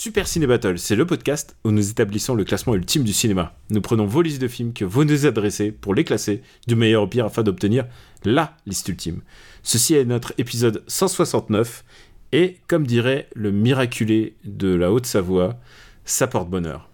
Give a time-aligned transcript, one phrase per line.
[0.00, 3.56] Super Ciné Battle, c'est le podcast où nous établissons le classement ultime du cinéma.
[3.70, 7.02] Nous prenons vos listes de films que vous nous adressez pour les classer du meilleur
[7.02, 7.84] au pire afin d'obtenir
[8.24, 9.22] LA liste ultime.
[9.64, 11.84] Ceci est notre épisode 169
[12.30, 15.58] et, comme dirait le miraculé de la Haute-Savoie,
[16.04, 16.88] ça porte bonheur.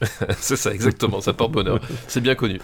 [0.38, 1.80] c'est ça, exactement, ça porte bonheur.
[2.06, 2.60] C'est bien connu.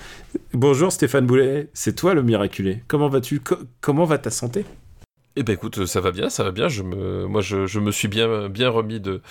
[0.52, 2.84] Bonjour Stéphane Boulet, c'est toi le miraculé.
[2.86, 3.40] Comment vas-tu?
[3.40, 4.64] Co- Comment va ta santé?
[5.34, 6.68] Eh ben écoute, ça va bien, ça va bien.
[6.68, 9.22] Je me, moi, je, je me suis bien, bien remis de,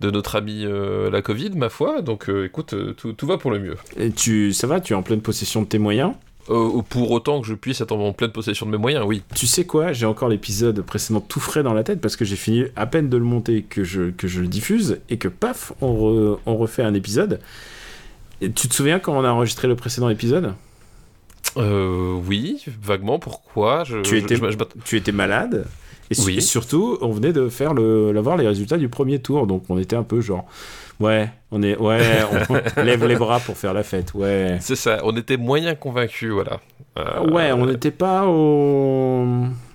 [0.00, 2.00] de notre ami euh, la Covid, ma foi.
[2.00, 3.76] Donc, euh, écoute, euh, tout, tout va pour le mieux.
[3.96, 6.12] Et tu, Ça va Tu es en pleine possession de tes moyens?
[6.48, 9.22] Euh, pour autant que je puisse être en pleine possession de mes moyens, oui.
[9.34, 9.92] Tu sais quoi?
[9.92, 13.08] J'ai encore l'épisode précédent tout frais dans la tête parce que j'ai fini à peine
[13.10, 16.56] de le monter que je, que je le diffuse et que paf, on, re- on
[16.56, 17.40] refait un épisode.
[18.40, 20.54] Et tu te souviens quand on a enregistré le précédent épisode?
[21.56, 23.18] Euh, oui, vaguement.
[23.18, 25.66] Pourquoi je, Tu étais- je- je m'att- Tu étais malade
[26.10, 26.36] et, su- Oui.
[26.38, 29.78] et surtout, on venait de faire le, d'avoir les résultats du premier tour, donc on
[29.78, 30.46] était un peu genre,
[31.00, 32.00] ouais, on est, ouais,
[32.76, 34.58] on lève les bras pour faire la fête, ouais.
[34.60, 35.00] C'est ça.
[35.04, 36.60] On était moyen convaincus, voilà.
[36.98, 39.24] Euh, Ouais, on n'était pas au,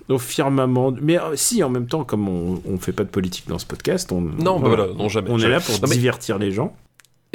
[0.08, 0.92] au firmament.
[1.00, 3.66] Mais euh, si, en même temps, comme on, on fait pas de politique dans ce
[3.66, 6.50] podcast, on, Non, bah voilà, non, jamais, on est là pour Non, mais- divertir les
[6.52, 6.74] gens.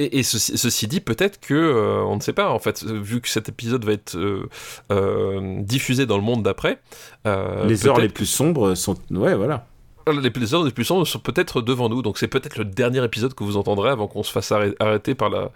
[0.01, 3.19] Et, et ceci, ceci dit, peut-être que, euh, on ne sait pas, en fait, vu
[3.19, 4.47] que cet épisode va être euh,
[4.93, 6.79] euh, diffusé dans le monde d'après.
[7.25, 8.95] les heures les plus sombres sont.
[9.11, 9.65] Ouais, voilà.
[10.07, 13.03] les, les heures les plus sombres sont peut-être devant nous, donc c'est peut-être le dernier
[13.03, 15.51] épisode que vous entendrez avant qu'on se fasse arrê- arrêter par la,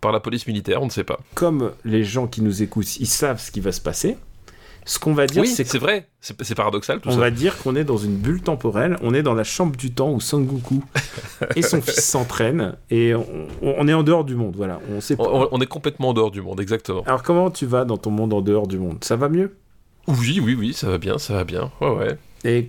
[0.00, 1.20] par la police militaire, on ne sait pas.
[1.34, 4.16] Comme les gens qui nous écoutent, ils savent ce qui va se passer.
[4.84, 7.18] Ce qu'on va dire, oui, c'est c'est vrai, c'est paradoxal tout On ça.
[7.18, 10.10] va dire qu'on est dans une bulle temporelle, on est dans la chambre du temps
[10.10, 10.82] où Sangoku
[11.56, 13.26] et son fils s'entraînent et on,
[13.62, 14.80] on est en dehors du monde, voilà.
[14.92, 15.24] On sait pas.
[15.24, 17.02] On, on est complètement en dehors du monde, exactement.
[17.06, 18.98] Alors comment tu vas dans ton monde en dehors du monde?
[19.02, 19.54] Ça va mieux?
[20.08, 21.70] Oui, oui, oui, ça va bien, ça va bien.
[21.80, 22.18] Ouais, ouais.
[22.44, 22.68] Et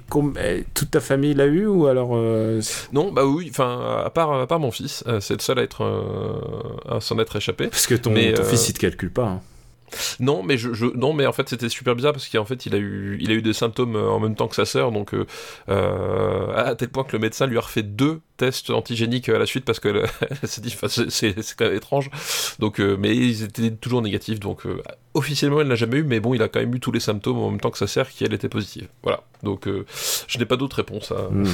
[0.76, 4.46] toute ta famille l'a eu ou alors euh, Non, bah oui, enfin, à part, à
[4.46, 7.70] part mon fils, euh, c'est le seul à être, euh, à s'en être échappé.
[7.70, 9.26] Parce que ton, Mais, ton euh, fils il te calcule pas.
[9.26, 9.42] hein.
[10.20, 12.76] Non, mais je, je- non, mais en fait c'était super bizarre parce qu'en fait il
[12.76, 15.14] a eu, il a eu des symptômes euh, en même temps que sa sœur, donc
[15.14, 15.26] euh,
[15.70, 19.46] euh, à tel point que le médecin lui a refait deux tests antigéniques à la
[19.46, 20.76] suite parce elle s'est dit,
[21.10, 22.10] c'est- quand même étrange.
[22.60, 24.82] Donc, euh, mais ils étaient toujours négatifs, donc euh,
[25.14, 27.38] officiellement elle n'a jamais eu, mais bon, il a quand même eu tous les symptômes
[27.38, 28.88] en même temps que sa sœur qui elle était positive.
[29.04, 29.22] Voilà.
[29.44, 29.68] Donc
[30.28, 31.30] je n'ai pas d'autre réponse à.
[31.32, 31.46] Hmm.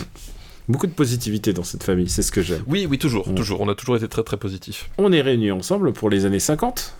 [0.67, 2.61] Beaucoup de positivité dans cette famille, c'est ce que j'aime.
[2.67, 3.33] Oui, oui, toujours, Mm.
[3.33, 3.59] toujours.
[3.61, 4.87] On a toujours été très très positifs.
[4.99, 6.95] On est réunis ensemble pour les années 50.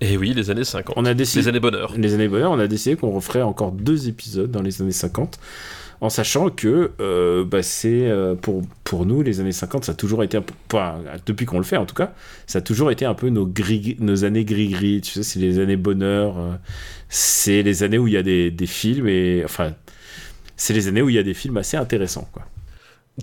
[0.00, 0.94] Et oui, les années 50.
[0.98, 1.94] On a décidé Les années bonheur.
[1.96, 5.38] les années bonheur, on a décidé qu'on referait encore deux épisodes dans les années 50,
[6.02, 9.94] en sachant que euh, bah, c'est euh, pour, pour nous, les années 50, ça a
[9.94, 10.52] toujours été, un peu,
[11.24, 12.12] depuis qu'on le fait en tout cas,
[12.46, 15.58] ça a toujours été un peu nos, gris, nos années gris-gris, tu sais, c'est les
[15.58, 16.54] années bonheur, euh,
[17.08, 19.72] c'est les années où il y a des, des films, et enfin,
[20.56, 22.46] c'est les années où il y a des films assez intéressants, quoi.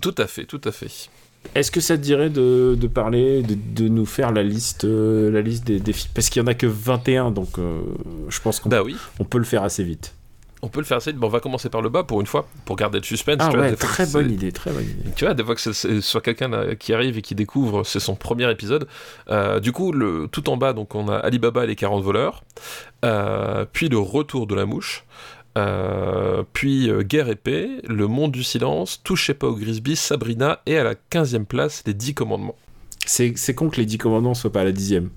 [0.02, 1.08] Tout à fait, tout à fait.
[1.54, 5.30] Est-ce que ça te dirait de, de parler, de, de nous faire la liste, euh,
[5.30, 6.10] la liste des, films?
[6.14, 7.80] Parce qu'il y en a que 21, donc euh,
[8.28, 8.96] je pense qu'on Bah oui.
[9.20, 10.14] on peut le faire assez vite.
[10.62, 11.12] On peut le faire assez.
[11.12, 13.36] Bon, on va commencer par le bas pour une fois, pour garder le suspense.
[13.40, 15.10] Ah tu ouais, très bonne idée, très bonne idée.
[15.14, 18.00] Tu vois, des fois que c'est- soit quelqu'un là, qui arrive et qui découvre, c'est
[18.00, 18.88] son premier épisode.
[19.30, 22.44] Euh, du coup, le, tout en bas, donc on a Alibaba et les 40 voleurs,
[23.04, 25.04] euh, puis le retour de la mouche,
[25.56, 30.60] euh, puis euh, Guerre et paix, le monde du silence, Touchez pas au Grisby, Sabrina,
[30.66, 32.56] et à la 15e place, les 10 commandements.
[33.06, 35.10] C'est con que les 10 commandants soient pas à la dixième.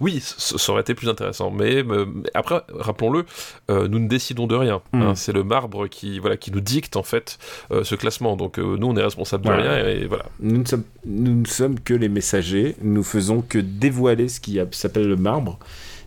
[0.00, 1.50] Oui, ça aurait été plus intéressant.
[1.50, 2.04] Mais, mais
[2.34, 3.24] après, rappelons-le,
[3.70, 4.82] euh, nous ne décidons de rien.
[4.92, 5.02] Mm.
[5.02, 5.14] hein.
[5.14, 7.38] c'est le marbre qui, voilà, qui nous dicte en fait
[7.70, 8.36] euh, ce classement.
[8.36, 10.26] Donc euh, nous, on est responsable de rien et voilà.
[10.40, 14.58] Nous ne, sommes, nous ne sommes que les messagers, nous faisons que dévoiler ce qui
[14.72, 15.58] s'appelle le marbre.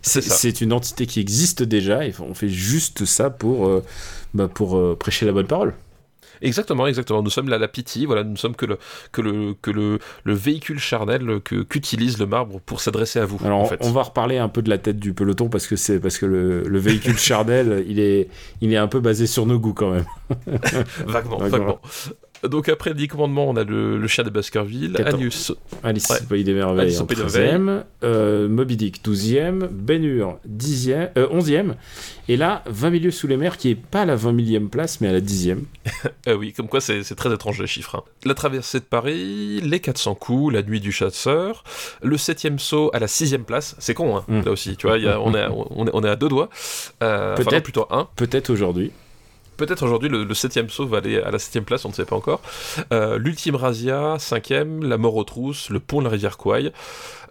[0.08, 3.84] C'est une entité qui existe déjà et on fait juste ça pour, euh,
[4.34, 5.74] bah, pour euh, prêcher la bonne parole.
[6.40, 7.22] Exactement, exactement.
[7.22, 8.78] Nous sommes la, la pitié, voilà, nous sommes que le,
[9.12, 13.38] que le, que le, le véhicule charnel que, qu'utilise le marbre pour s'adresser à vous.
[13.44, 13.80] Alors en fait.
[13.80, 16.26] on va reparler un peu de la tête du peloton parce que c'est parce que
[16.26, 18.28] le, le véhicule charnel il est,
[18.60, 20.04] il est un peu basé sur nos goûts quand même.
[21.06, 21.80] Vaguement, vaguement.
[22.44, 25.14] Donc après le 10 commandements, on a le, le chien de Baskerville, Quatorze.
[25.22, 25.52] Alice,
[25.82, 26.16] Alice Ouais.
[26.22, 30.38] au Pays des Merveilles Alice en Pays des 13e, euh, Moby Dick 12e, Ben Hur
[30.48, 31.74] 10e, euh, 11e,
[32.28, 35.00] et là 20 milieux sous les mers qui est pas à la 20 millième place
[35.00, 35.58] mais à la 10e.
[36.28, 37.96] Euh, oui, comme quoi c'est très étrange les chiffres.
[37.96, 38.02] hein.
[38.26, 41.64] La traversée de Paris, les 400 coups, la nuit du chasseur,
[42.02, 44.40] le 7ème saut à la 6ème place, c'est con hein, Mm.
[44.44, 46.28] là aussi, tu vois, y a- on, est à, on, est, on est à deux
[46.28, 46.50] doigts,
[47.02, 47.62] euh, enfin Peut-être.
[47.64, 48.08] plutôt un.
[48.16, 48.92] Peut-être aujourd'hui.
[49.58, 52.04] Peut-être aujourd'hui le, le 7ème saut va aller à la 7ème place, on ne sait
[52.04, 52.40] pas encore.
[52.92, 56.72] Euh, L'ultime razzia, 5ème, la mort aux trousses, le pont de la rivière Kouai,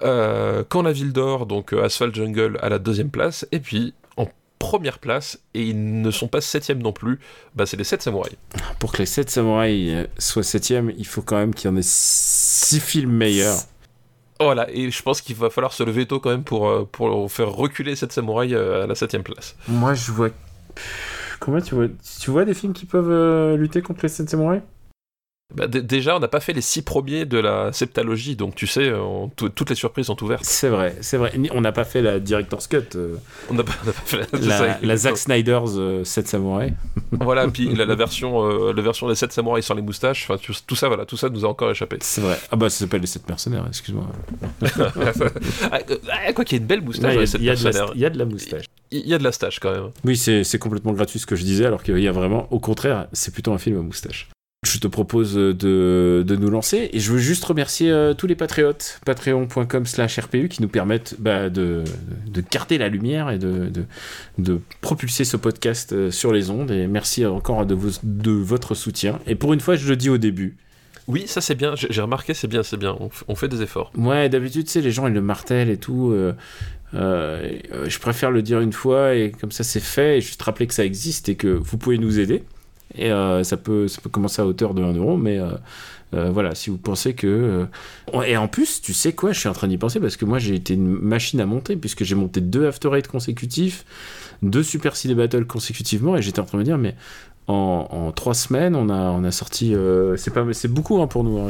[0.03, 3.93] euh, quand la ville d'or, donc euh, Asphalt Jungle à la deuxième place, et puis
[4.17, 4.27] en
[4.59, 7.19] première place, et ils ne sont pas 7ème non plus,
[7.55, 8.35] bah, c'est les 7 samouraïs.
[8.79, 11.81] Pour que les 7 samouraïs soient 7e, il faut quand même qu'il y en ait
[11.81, 13.59] 6 films meilleurs.
[14.41, 17.49] Voilà, et je pense qu'il va falloir se lever tôt quand même pour, pour faire
[17.49, 19.55] reculer cette samouraï à la septième place.
[19.69, 20.29] Moi je vois.
[21.39, 21.87] Comment tu vois
[22.19, 24.61] Tu vois des films qui peuvent euh, lutter contre les 7 samouraïs?
[25.55, 28.91] Bah, déjà, on n'a pas fait les six premiers de la septalogie, donc tu sais,
[28.93, 30.43] on- tout- toutes les surprises sont ouvertes.
[30.43, 31.31] C'est vrai, c'est vrai.
[31.53, 33.15] On n'a pas fait la Director's Cut, euh,
[33.49, 34.97] On n'a pas, fait la, la.
[34.97, 36.73] Zack Snyder's 7 samouraïs.
[37.11, 40.37] Voilà, puis la, la version, euh, la version des sept samouraïs sans les moustaches, enfin
[40.67, 41.97] tout, ça, voilà, tout ça nous a encore échappé.
[42.01, 42.37] C'est vrai.
[42.51, 44.05] Ah bah ça s'appelle les 7 mercenaires, excuse-moi.
[45.71, 45.97] ah, euh,
[46.27, 47.91] ah, quoi qu'il y ait une belle moustache, Il y, y a de la- mercenaires.
[47.95, 48.65] il y a de la moustache.
[48.91, 49.91] il y a de la stache quand même.
[50.03, 52.59] Oui, c'est c'est complètement gratuit ce que je disais, alors qu'il y a vraiment, au
[52.59, 54.27] contraire, c'est plutôt un film à moustache.
[54.73, 58.35] Je te propose de, de nous lancer et je veux juste remercier euh, tous les
[58.35, 61.85] patriotes, patreon.com slash RPU, qui nous permettent bah, de,
[62.27, 63.71] de garder la lumière et de,
[64.37, 66.69] de, propulser ce podcast euh, sur les ondes.
[66.71, 69.19] Et merci encore de, vos, de votre soutien.
[69.25, 70.57] Et pour une fois, je le dis au début,
[71.07, 72.97] Oui, ça c'est bien, j'ai remarqué, c'est bien, c'est bien,
[73.27, 73.93] on, fait des efforts.
[73.97, 76.11] Ouais, d'habitude, tu sais, les gens, ils le martèlent et tout.
[76.13, 76.33] euh,
[76.93, 80.17] je préfère le dire une fois et comme ça, c'est fait.
[80.17, 82.43] Et juste rappeler que ça existe et que vous pouvez nous aider.
[82.95, 85.51] Et euh, ça, peut, commencer à hauteur de 1 euro, mais euh,
[86.13, 87.67] euh, voilà, si vous pensez que.
[88.25, 90.39] Et en plus, tu sais quoi, je suis en train d'y penser parce que moi,
[90.39, 93.85] j'ai été une machine à monter, puisque j'ai monté deux After Eight consécutifs,
[94.41, 96.95] deux Super Ciné Battle consécutivement, et j'étais en train de me dire, mais
[97.49, 99.73] en, trois semaines, on a, sorti.
[100.17, 101.39] c'est pas, c'est beaucoup hein, pour nous.
[101.39, 101.49] hein,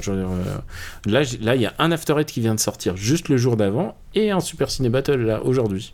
[1.06, 3.95] là, il y a un After Eight qui vient de sortir juste le jour d'avant,
[4.16, 5.94] et un Super Ciné Battle là aujourd'hui,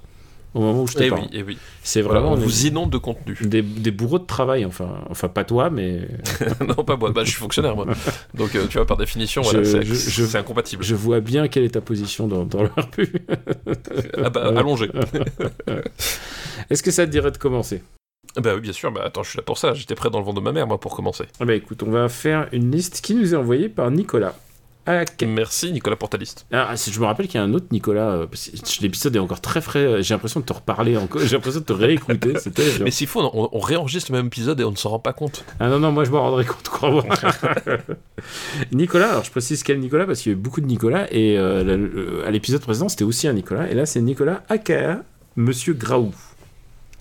[0.53, 1.23] au moment où je te Et parle.
[1.23, 1.57] oui, et oui.
[1.83, 3.35] C'est vraiment on vous inonde de contenu.
[3.41, 6.07] des, des bourreaux de travail, enfin, enfin pas toi, mais
[6.67, 7.85] non, pas moi, bah, je suis fonctionnaire moi.
[8.35, 10.83] Donc euh, tu vois, par définition, voilà, c'est incompatible.
[10.83, 13.11] je vois bien quelle est ta position dans, dans le RPU.
[14.21, 14.89] Ah bah, allongé.
[16.69, 17.81] Est-ce que ça te dirait de commencer?
[18.41, 20.25] Bah oui, bien sûr, bah attends, je suis là pour ça, j'étais prêt dans le
[20.25, 21.25] ventre de ma mère, moi, pour commencer.
[21.39, 24.35] Ah bah écoute, on va faire une liste qui nous est envoyée par Nicolas.
[24.85, 26.45] Laquelle- Merci Nicolas pour ta liste.
[26.51, 28.27] Ah, si je me rappelle qu'il y a un autre Nicolas, euh,
[28.81, 31.65] l'épisode est encore très frais, euh, j'ai l'impression de te reparler encore, j'ai l'impression de
[31.65, 32.33] te réécouter,
[32.83, 35.13] Mais s'il faut, on, on réenregistre le même épisode et on ne s'en rend pas
[35.13, 35.45] compte.
[35.59, 37.05] Ah non, non, moi je m'en rendrai compte, crois-moi.
[38.73, 41.37] Nicolas, alors je précise quel Nicolas, parce qu'il y a eu beaucoup de Nicolas, et
[41.37, 45.01] euh, à l'épisode précédent c'était aussi un Nicolas, et là c'est Nicolas aka
[45.35, 46.13] Monsieur Graou.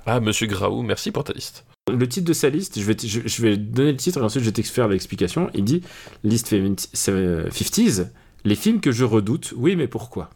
[0.06, 1.64] Ah, monsieur Graou, merci pour ta liste.
[1.90, 4.23] Le titre de sa liste, je vais, t- je, je vais donner le titre et
[4.23, 5.50] ensuite je vais t'exfaire l'explication.
[5.52, 5.82] Il dit
[6.23, 8.06] Liste 50s,
[8.44, 10.31] les films que je redoute, oui, mais pourquoi?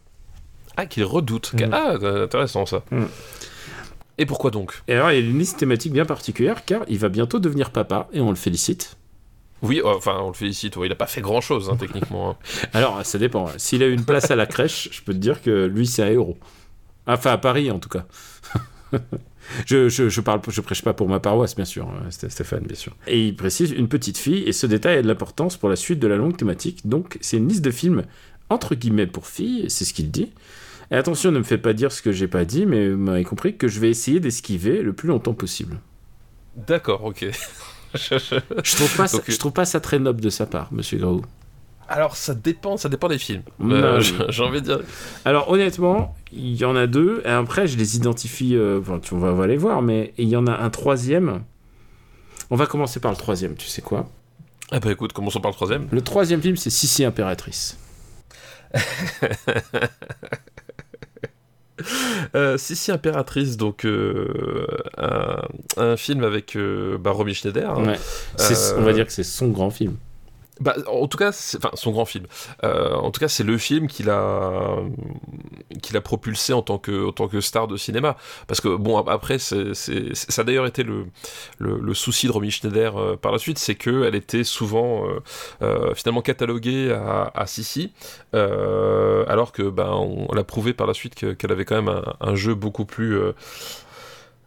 [0.75, 1.53] Ah, qu'il redoute.
[1.53, 1.69] Mm.
[1.71, 2.83] Ah, euh, intéressant ça.
[2.91, 3.05] Mm.
[4.17, 4.81] Et pourquoi donc?
[4.89, 7.71] Et alors il y a une liste thématique bien particulière car il va bientôt devenir
[7.71, 8.97] papa et on le félicite.
[9.61, 12.31] Oui, euh, enfin, on le félicite, il a pas fait grand chose, techniquement.
[12.31, 12.35] hein.
[12.73, 13.47] Alors ça dépend.
[13.55, 16.03] S'il a eu une place à la crèche, je peux te dire que lui c'est
[16.03, 16.37] un héros.
[17.07, 18.05] Enfin à Paris en tout cas.
[19.65, 22.63] Je, je, je parle, je prêche pas pour ma paroisse, bien sûr, hein, Sté- Stéphane,
[22.63, 22.95] bien sûr.
[23.07, 25.99] Et il précise une petite fille, et ce détail a de l'importance pour la suite
[25.99, 26.87] de la longue thématique.
[26.87, 28.03] Donc, c'est une liste de films
[28.49, 30.31] entre guillemets pour filles, c'est ce qu'il dit.
[30.91, 33.23] Et attention, ne me fais pas dire ce que j'ai pas dit, mais vous m'avez
[33.25, 35.79] compris que je vais essayer d'esquiver le plus longtemps possible.
[36.55, 37.25] D'accord, ok.
[37.93, 40.97] Je- trouve pas, ça, Donc, je trouve pas ça très noble de sa part, Monsieur
[40.97, 41.21] Graou.
[41.89, 43.43] Alors, ça dépend, ça dépend des films.
[43.61, 44.79] Euh, j'ai- envie de dire.
[45.25, 49.19] Alors honnêtement, il y en a deux, et après je les identifie, euh, tu- on
[49.19, 51.43] va, on va les voir, mais il y en a un troisième.
[52.49, 54.07] On va commencer par le troisième, tu sais quoi?
[54.71, 55.87] Ah bah écoute, commençons par le troisième.
[55.91, 57.77] Le troisième film, c'est Sissi Impératrice.
[62.35, 64.65] Euh, Sissi Impératrice, donc euh,
[64.97, 65.41] un,
[65.77, 67.69] un film avec euh, Romy Schneider.
[67.69, 67.85] hein.
[67.85, 67.99] Ouais.
[68.77, 69.95] On va dire que c'est son grand film.
[70.59, 72.25] Bah, en tout cas, enfin, son grand film.
[72.63, 74.77] Euh, en tout cas, c'est le film qu'il a,
[75.81, 78.17] qu'il a propulsé en tant que, en tant que star de cinéma.
[78.47, 81.05] Parce que bon, ap- après, ça a d'ailleurs été le,
[81.59, 85.03] le, souci de Romy Schneider euh, par la suite, c'est que elle était souvent
[85.61, 87.93] euh, finalement cataloguée à, à Sissi,
[88.33, 92.35] alors que ben, on, l'a prouvé par la suite que- qu'elle avait quand même un
[92.35, 93.17] jeu beaucoup plus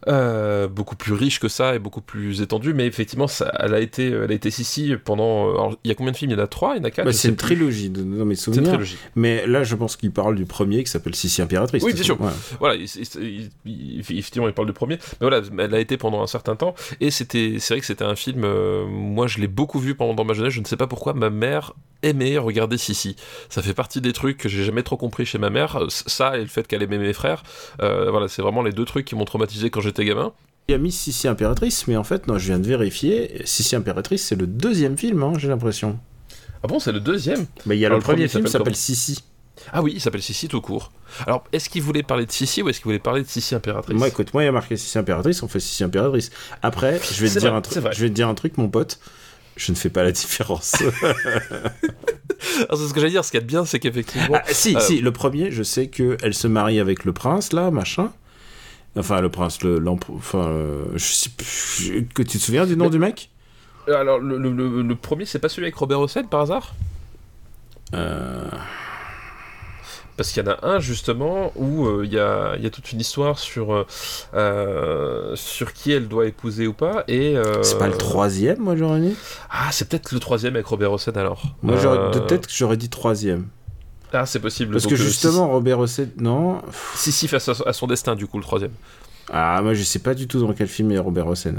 [0.08, 3.74] euh, Euh, beaucoup plus riche que ça et beaucoup plus étendue, mais effectivement, ça, elle
[3.74, 5.50] a été, elle a été Sissi pendant.
[5.50, 6.30] Alors, il y a combien de films?
[6.32, 7.04] Il y en a trois, il y en a quatre.
[7.06, 8.72] Bah, c'est une trilogie de, dans mes C'est une souvenirs.
[8.72, 8.96] trilogie.
[9.16, 11.82] Mais là, je pense qu'il parle du premier qui s'appelle Sissi Impératrice.
[11.82, 12.20] Oui, bien sûr.
[12.20, 12.30] Ouais.
[12.58, 14.96] Voilà, il- il- il- il- effectivement, il parle du premier.
[15.20, 16.74] Mais voilà, elle a été pendant un certain temps.
[17.00, 18.42] Et c'était, c'est vrai que c'était un film.
[18.44, 20.52] euh, moi, je l'ai beaucoup vu pendant dans ma jeunesse.
[20.52, 21.14] Je ne sais pas pourquoi.
[21.14, 23.16] Ma mère aimait regarder Sissi.
[23.48, 25.78] Ça fait partie des trucs que j'ai jamais trop compris chez ma mère.
[25.88, 27.42] Ça et le fait qu'elle aimait mes frères.
[27.82, 30.32] Euh, voilà, c'est vraiment les deux trucs qui m'ont traumatisé quand j'étais gamin.
[30.68, 33.42] Il a mis Sissi Impératrice, mais en fait, non, je viens de vérifier.
[33.44, 35.98] Sissi Impératrice, c'est le deuxième film, hein, j'ai l'impression.
[36.62, 37.46] Ah bon, c'est le deuxième?
[37.66, 39.24] Bah, il y a Alors, le, le premier premier film s'appelle Sissi.
[39.72, 40.92] Ah oui, il s'appelle Sissi tout court.
[41.26, 43.96] Alors, est-ce qu'il voulait parler de Sissi ou est-ce qu'il voulait parler de Sissi impératrice?
[43.96, 46.30] Moi, écoute, moi, il y a marqué Sissi Impératrice, on fait Sissi Impératrice.
[46.62, 47.92] Après, je vais te dire vrai, un.
[47.92, 49.00] Je vais te dire un truc, mon pote.
[49.60, 50.76] Je ne fais pas la différence.
[52.70, 53.22] Ah, c'est ce que j'allais dire.
[53.24, 54.34] Ce qu'il y a de bien, c'est qu'effectivement.
[54.34, 57.52] Ah, si, Euh, si, le premier, je sais que elle se marie avec le prince,
[57.52, 58.10] là, machin.
[58.96, 62.76] Enfin, le prince, le, l'empereur- enfin, euh, je sais plus, que tu te souviens du
[62.78, 63.30] nom Mais- du mec?
[63.86, 66.74] Alors, le, le- le- le premier, c'est pas celui avec Robert Hossein par hasard?
[67.94, 68.48] Euh,
[70.20, 72.70] Parce qu'il y en a un justement où euh, il y, a, il y a
[72.70, 73.86] toute une histoire sur, euh,
[74.34, 77.04] euh, sur qui elle doit épouser ou pas.
[77.08, 79.16] Et, C'est pas le troisième, moi, j'aurais dit?
[79.48, 81.42] Ah, c'est peut-être le troisième avec Robert Hossein alors.
[81.62, 83.46] Moi, tête que j'aurais dit troisième.
[84.12, 84.72] Ah, c'est possible.
[84.72, 86.60] Parce Donc, que justement, Robert Hossein, non.
[86.96, 88.72] Si, si, face à, son destin, du coup, le troisième.
[89.32, 91.54] Ah, moi, je sais pas du tout dans quel film il y a Robert Hossein.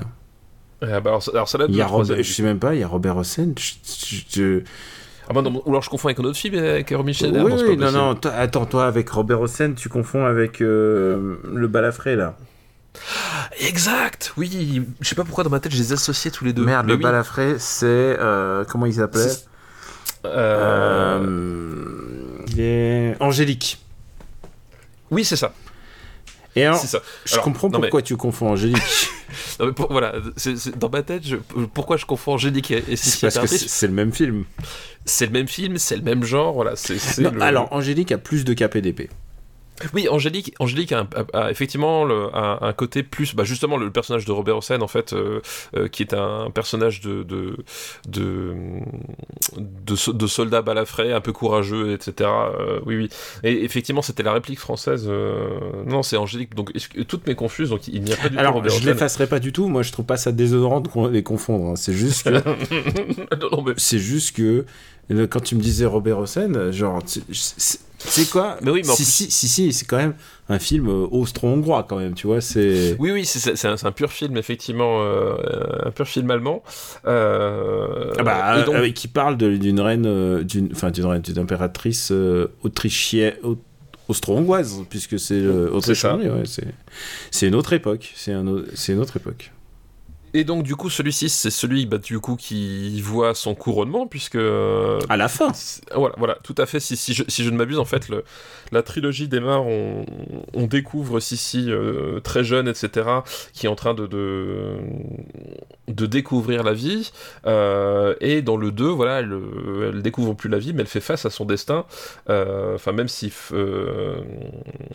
[0.84, 2.76] Ah, bah, alors, ça- alors, ça date Il y a Robert, je sais même pas,
[2.76, 3.54] il y a Robert Hossein.
[3.58, 4.62] Je-
[5.32, 7.46] Ah bah non, ou alors je confonds avec un autre film avec Romy Schneider.
[7.46, 12.18] Oui, non, oui, non, attends, toi, avec Robert Hossein, tu confonds avec euh, le balafré,
[12.18, 12.36] là.
[13.62, 14.84] Exact, oui.
[15.00, 16.66] Je sais pas pourquoi dans ma tête je les associais tous les deux.
[16.66, 17.04] Merde, Mais le oui.
[17.04, 17.86] balafré, c'est.
[17.88, 19.32] euh, comment il s'appelait
[20.26, 23.80] Euh, Euh, il est Angélique.
[25.12, 25.54] Oui, c'est ça.
[26.56, 27.00] Et alors, ça.
[27.26, 28.78] je Alors, comprends mais- pourquoi tu confonds Angélique.
[29.62, 30.14] Non, mais pour- voilà,
[30.76, 31.38] dans ma tête, je-
[31.74, 34.44] pourquoi je confonds Angélique et, et c'est parce que c'est le même film.
[35.06, 36.74] C'est le même film, c'est le même genre, voilà.
[37.20, 39.10] Non, le- Alors, Angélique a plus de KPDP.
[39.94, 43.78] Oui, Angélique, Angélique a, un- a- a effectivement le- a un côté plus, bah justement
[43.78, 45.42] le personnage de Robert Hossein en fait, euh,
[45.76, 47.58] euh, qui est un personnage de de
[48.08, 48.54] de,
[49.58, 52.30] de, so- de soldat balafré, un peu courageux, etc.
[52.30, 53.10] Euh, oui, oui.
[53.44, 55.10] Et effectivement, c'était la réplique française.
[55.88, 56.56] Non, c'est Angélique.
[56.56, 56.72] Donc
[57.08, 57.70] toutes mes confuses.
[57.70, 59.68] Donc il n'y a pas du tout Alors, Robert je l'effacerai pas du tout.
[59.68, 61.72] Moi, je trouve pas ça désodorant de les confondre.
[61.72, 61.76] hein.
[61.76, 62.42] C'est juste que.
[63.78, 64.66] c'est juste que.
[65.12, 67.04] Euh, Quand tu me disais Robert Hossein, genre.
[67.04, 67.22] tu-
[68.04, 70.16] C'est quoi Mais oui, mais si, plus- si, si, si, c'est quand même
[70.50, 72.42] un film euh, austro-hongrois, quand même, tu vois.
[72.42, 72.96] C'est.
[73.00, 75.36] Oui, oui, c'est- un, un pur film, effectivement, euh,
[75.86, 76.64] un pur film allemand.
[77.06, 81.22] Euh, Ah bah, et donc- euh, qui parle d'une reine, euh, d'une, enfin d'une reine,
[81.22, 83.58] d'une impératrice euh, autrichienne, au-
[84.08, 86.16] austro-hongroise, puisque c'est euh, C'est ça.
[86.16, 86.44] Autriche-Hongrie, ouais,
[87.32, 88.46] c'est, une autre époque, c'est un,
[88.90, 89.52] une autre époque.
[90.34, 94.36] Et donc, du coup, celui-ci, c'est celui, bah, du coup, qui voit son couronnement, puisque.
[94.36, 95.52] euh, À la fin.
[95.96, 96.80] Voilà, voilà, tout à fait.
[96.80, 98.24] Si, si, je, si je ne m'abuse, en fait, le,
[98.72, 100.06] la trilogie démarre, on,
[100.54, 103.08] on découvre Sissi euh, très jeune, etc.,
[103.54, 104.78] qui est en train de, de,
[105.88, 107.12] de découvrir la vie.
[107.46, 109.38] euh, et dans le 2, voilà, elle,
[109.94, 111.86] elle découvre plus la vie, mais elle fait face à son destin.
[112.30, 113.30] Euh, Enfin, même si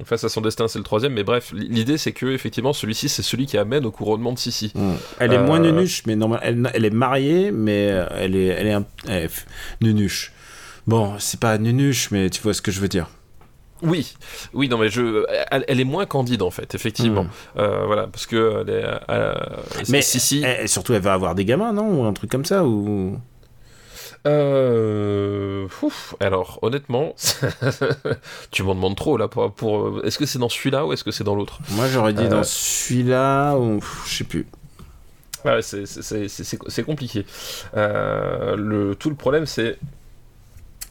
[0.04, 3.22] face à son destin, c'est le troisième, mais bref, l'idée, c'est que, effectivement, celui-ci, c'est
[3.22, 4.72] celui qui amène au couronnement de Sissi.
[5.26, 8.46] Elle est moins Euh, nunuche, mais normal, elle, elle est mariée, mais euh, elle est,
[8.46, 9.44] elle est, un, elle est f-
[9.80, 10.32] nunuche.
[10.86, 13.08] Bon, c'est pas nunuche, mais tu vois ce que je veux dire.
[13.82, 14.14] Oui,
[14.54, 17.24] oui, non, mais je, elle, elle est moins candide en fait, effectivement.
[17.24, 17.30] Mm.
[17.58, 21.34] Euh, voilà, parce que elle est, Mais si, si, elle- elle- surtout, elle va avoir
[21.34, 22.00] des gamins, non?
[22.00, 23.18] Ou un truc comme ça ou...
[24.26, 27.14] euh, ouf, alors honnêtement,
[28.50, 31.10] tu m'en demandes trop là pour, pour est-ce que c'est dans celui-là ou est-ce que
[31.10, 31.58] c'est dans l'autre?
[31.70, 32.28] Moi, j'aurais dit Euh.
[32.28, 34.46] dans celui-là, ou je sais plus.
[35.62, 35.86] C'est-
[36.84, 37.24] compliqué.
[37.76, 39.78] Euh, le, tout le problème, c'est.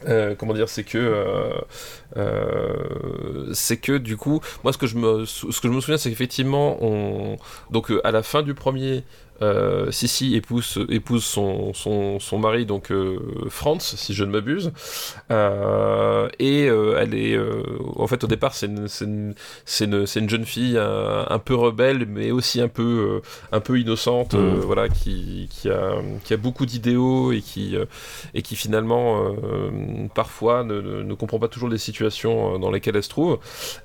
[0.08, 0.98] euh, comment dire, c'est que.
[2.18, 5.26] euh, c'est que du coup, moi ce que je me,
[5.82, 7.38] souviens, c'est qu'effectivement, on.
[7.72, 9.04] Donc à la fin du premier.
[9.42, 14.72] Euh, Sissi épouse, épouse son, son, son mari, donc euh, Franz, si je ne m'abuse.
[15.32, 17.38] Euh, et euh, elle est.
[17.98, 19.34] en fait, au départ, c'est une, une,
[19.82, 24.34] une, une jeune fille un, un peu rebelle, mais aussi un peu, un peu innocente,
[24.36, 24.60] Mhm.
[24.60, 27.76] voilà, qui, qui, a, qui a beaucoup d'idéaux et qui,
[28.34, 29.36] et qui finalement,
[30.14, 33.40] parfois, ne, ne, ne comprend pas toujours les situations dans lesquelles elle se trouve.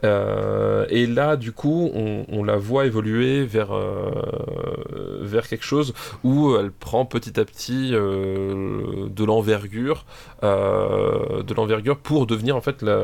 [0.05, 3.71] Et là, du coup, on, on la voit évoluer vers,
[5.21, 5.95] vers quelque chose
[6.25, 10.05] où elle prend petit à petit de l'envergure,
[10.43, 13.01] de l'envergure pour devenir en fait la,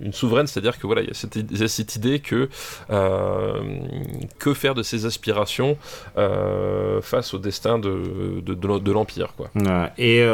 [0.00, 2.48] une souveraine, c'est-à-dire que voilà, il y, a cette idée que
[4.38, 5.76] que faire de ses aspirations
[7.02, 9.50] face au destin de, de, l'empire, quoi.
[9.98, 10.24] Et,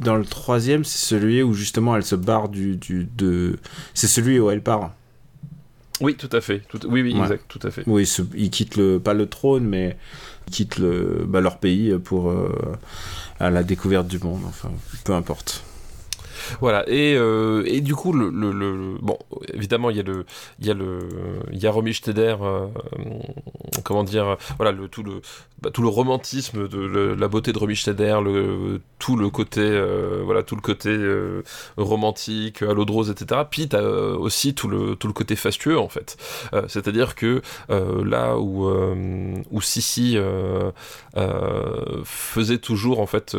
[0.00, 2.78] dans le troisième, c'est celui où justement elle se barre du
[3.16, 3.58] de,
[3.94, 4.90] c'est celui où elle part.
[6.00, 6.62] Oui, tout à fait.
[6.86, 7.82] Oui, oui, exact, tout à fait.
[7.86, 9.96] Oui, ils quittent le, pas le trône, mais
[10.46, 12.52] ils quittent le, bah, leur pays pour euh,
[13.40, 14.42] à la découverte du monde.
[14.46, 14.70] Enfin,
[15.04, 15.64] peu importe.
[16.60, 19.18] Voilà, et, euh, et du coup, le, le, bon,
[19.52, 20.24] évidemment, il y a le,
[20.60, 20.98] il y a le,
[21.52, 22.66] il y a Romy Schneider, euh,
[23.84, 25.20] comment dire, voilà, le, tout le,
[25.62, 30.22] bah, tout le romantisme de la beauté de Romy Schneider, le, tout le côté, euh,
[30.24, 30.96] voilà, tout le côté
[31.76, 33.42] romantique, à l'eau de rose, etc.
[33.50, 36.16] Puis t'as aussi tout le, tout le côté fastueux, en fait.
[36.68, 38.68] C'est-à-dire que là où,
[39.50, 40.16] où Sissi
[42.04, 43.36] faisait toujours, en fait,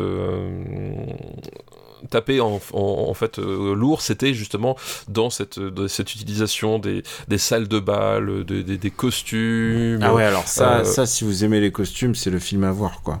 [2.08, 4.76] taper en, en, fait euh, lourd, c'était justement
[5.08, 10.00] dans cette, cette utilisation des, des, salles de bal, des, des, costumes.
[10.02, 12.72] Ah ouais, alors ça, euh, ça, si vous aimez les costumes, c'est le film à
[12.72, 13.20] voir, quoi.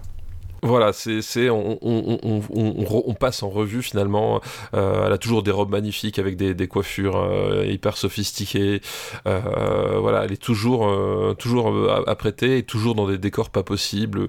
[0.62, 4.40] Voilà, c'est on, on, on, on, passe en revue finalement.
[4.74, 8.82] Euh, elle a toujours des robes magnifiques avec des, des coiffures euh, hyper sophistiquées.
[9.26, 14.28] Euh, voilà, elle est toujours euh, toujours apprêtée et toujours dans des décors pas possibles.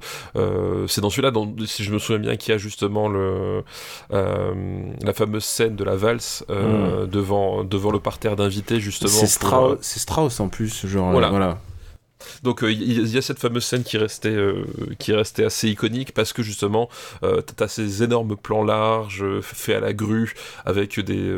[0.88, 1.32] c'est dans celui-là,
[1.66, 3.64] si je me souviens bien, qu'il y a justement le
[4.12, 7.08] la fameuse scène de la valse mm.
[7.08, 9.12] devant devant le parterre d'invités justement.
[9.12, 11.30] C'est Strauss, Strauss en plus, genre voilà.
[11.30, 11.58] voilà.
[12.44, 14.66] Donc euh, il y, a cette fameuse scène qui restait, euh,
[15.00, 16.90] qui restait assez iconique parce que justement,
[17.24, 20.34] euh, t'as ces énormes plans larges faits à la grue
[20.66, 21.34] avec des,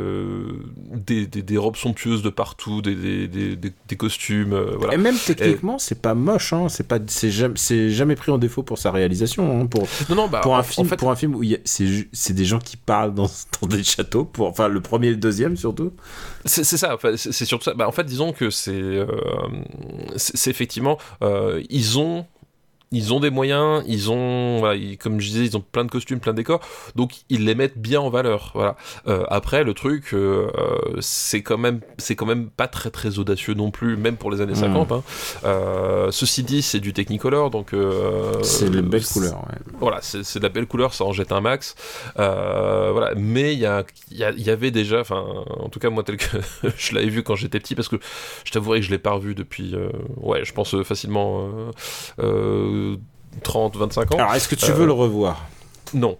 [0.93, 4.57] des, des, robes somptueuses de partout, des, des costumes.
[4.77, 4.93] voilà.
[4.93, 7.55] Et même techniquement, c'est pas moche, hein, c'est pas, c'est jamais,
[7.89, 9.61] jamais, pris en défaut pour sa réalisation.
[9.61, 12.59] Hein, pour, non, non, bah, pour, un film, pour un film où c'est des gens
[12.59, 13.29] qui parlent dans,
[13.61, 15.91] dans, des châteaux, pour, enfin le premier et le deuxième surtout.
[16.45, 17.73] C'est ça, c'est surtout ça.
[17.73, 19.05] Bah, en fait, disons que c'est
[20.15, 20.72] c'est effectivement,
[21.21, 22.25] euh, ils ont
[22.93, 24.61] ils ont des moyens, ils ont,
[24.99, 26.61] comme je disais, ils ont plein de costumes, plein de décors,
[26.95, 28.51] donc ils les mettent bien en valeur.
[28.53, 28.75] Voilà.
[29.07, 30.47] Euh, après, le truc, euh,
[30.99, 34.41] c'est quand même, c'est quand même pas très très audacieux non plus, même pour les
[34.41, 34.89] années 50.
[34.89, 34.93] Hmm.
[34.93, 35.03] Hein.
[35.43, 37.71] Euh, ceci dit, c'est du Technicolor, donc
[38.43, 39.39] c'est de belles couleurs.
[39.49, 39.57] Ouais.
[39.79, 41.75] Voilà, c'est de la belle couleur, ça en jette un max.
[42.15, 46.37] voilà, mais il y, a, y, avait déjà, enfin, en tout cas moi tel que
[46.77, 47.95] je l'avais vu quand j'étais petit, parce que
[48.45, 49.75] je t'avouerai que je l'ai pas revu depuis,
[50.17, 51.49] ouais, je pense facilement.
[53.41, 54.17] 30, 25 ans.
[54.17, 55.47] Alors, est-ce que tu veux le revoir?
[55.93, 56.17] Non.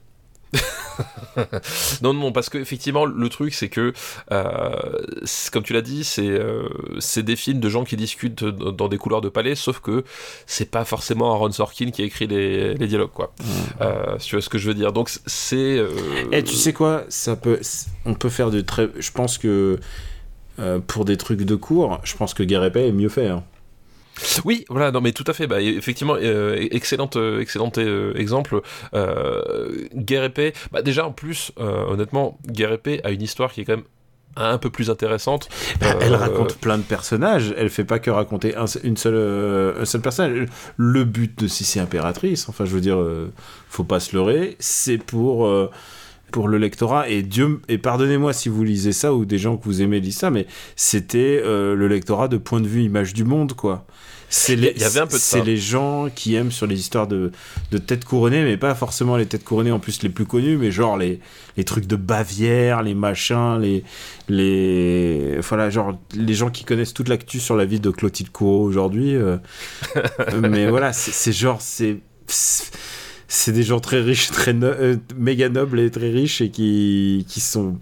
[2.01, 3.93] non, non, parce qu'effectivement, le truc, c'est que,
[4.31, 4.71] euh,
[5.51, 6.67] comme tu l'as dit, c'est euh,
[7.17, 10.03] des films de gens qui discutent dans des couloirs de palais, sauf que
[10.45, 13.33] c'est pas forcément Aaron Sorkin qui a écrit les, les dialogues, quoi.
[13.39, 13.43] Mmh.
[13.81, 14.93] Euh, tu vois ce que je veux dire.
[14.93, 15.83] Donc, c'est.
[16.31, 17.03] Eh, tu sais quoi?
[17.09, 17.59] Ça peut,
[18.05, 18.89] On peut faire de très.
[18.97, 19.79] Je pense que
[20.87, 23.27] pour des trucs de cours, je pense que Guerre est mieux fait.
[23.27, 23.43] Hein.
[24.45, 25.47] Oui, voilà, non, mais tout à fait.
[25.47, 28.61] Bah, effectivement, euh, excellente, euh, excellent euh, exemple.
[29.95, 30.53] Guerre épée.
[30.71, 33.85] Bah, déjà, en plus, honnêtement, Guerre épée a une histoire qui est quand même
[34.35, 35.47] un peu plus intéressante.
[35.79, 37.53] Bah, elle raconte plein de personnages.
[37.57, 40.47] Elle fait pas que raconter un, une seule, un seul personnage.
[40.77, 42.99] Le but de Sissi Impératrice, enfin, je veux dire,
[43.69, 45.47] faut pas se leurrer, c'est pour
[46.33, 49.63] pour le lectorat et Dieu et pardonnez-moi si vous lisez ça ou des gens que
[49.63, 53.53] vous aimez lisent ça mais c'était le lectorat de point de vue image du monde
[53.53, 53.85] quoi
[54.33, 54.73] c'est les,
[55.09, 57.31] c'est les gens qui aiment sur les histoires de,
[57.71, 60.71] de têtes couronnées, mais pas forcément les têtes couronnées en plus les plus connues, mais
[60.71, 61.19] genre les,
[61.55, 63.83] les trucs de Bavière, les machins, les,
[64.29, 68.63] les, voilà, genre les gens qui connaissent toute l'actu sur la vie de Clotilde Courreau
[68.63, 69.15] aujourd'hui.
[69.15, 69.37] Euh.
[70.41, 71.99] mais voilà, c'est genre, c'est
[73.27, 77.39] c'est des gens très riches, très euh, méga nobles et très riches et qui, qui
[77.39, 77.77] sont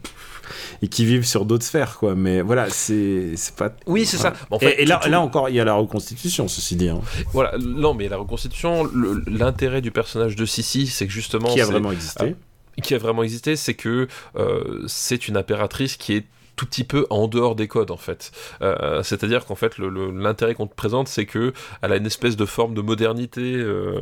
[0.82, 2.16] et qui vivent sur d'autres sphères, quoi.
[2.16, 3.74] Mais voilà, c'est pas.
[3.86, 4.34] Oui, c'est ça.
[4.62, 6.90] et, là, là encore, il y a la reconstitution, ceci dit.
[6.90, 7.02] Hein.
[7.34, 8.90] Voilà, non, mais la reconstitution,
[9.28, 11.54] l'intérêt du personnage de Sissi, c'est que justement.
[11.54, 12.26] Qui a vraiment existé.
[12.26, 16.26] Euh, qui a vraiment existé, c'est que euh, c'est une impératrice qui est
[16.62, 18.32] tout petit peu en dehors des codes en fait.
[18.62, 22.46] Euh, c'est-à-dire qu'en fait l'intérêt qu'on te présente c'est que elle a une espèce de
[22.46, 24.00] forme de modernité euh,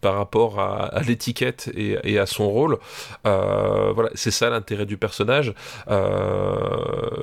[0.00, 2.78] par rapport à, l'étiquette et, à son rôle.
[3.26, 5.52] Euh, voilà, c'est ça l'intérêt du personnage.
[5.88, 7.18] ce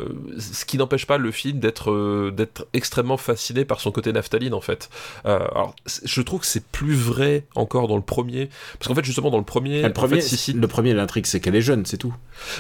[0.66, 4.90] qui n'empêche pas le film d'être d'être extrêmement fasciné par son côté naphtaline en fait.
[5.24, 9.30] alors, je trouve que c'est plus vrai encore dans le premier, parce qu'en fait justement
[9.30, 12.14] dans le premier, le premier, en le premier l'intrigue c'est qu'elle est jeune, c'est tout.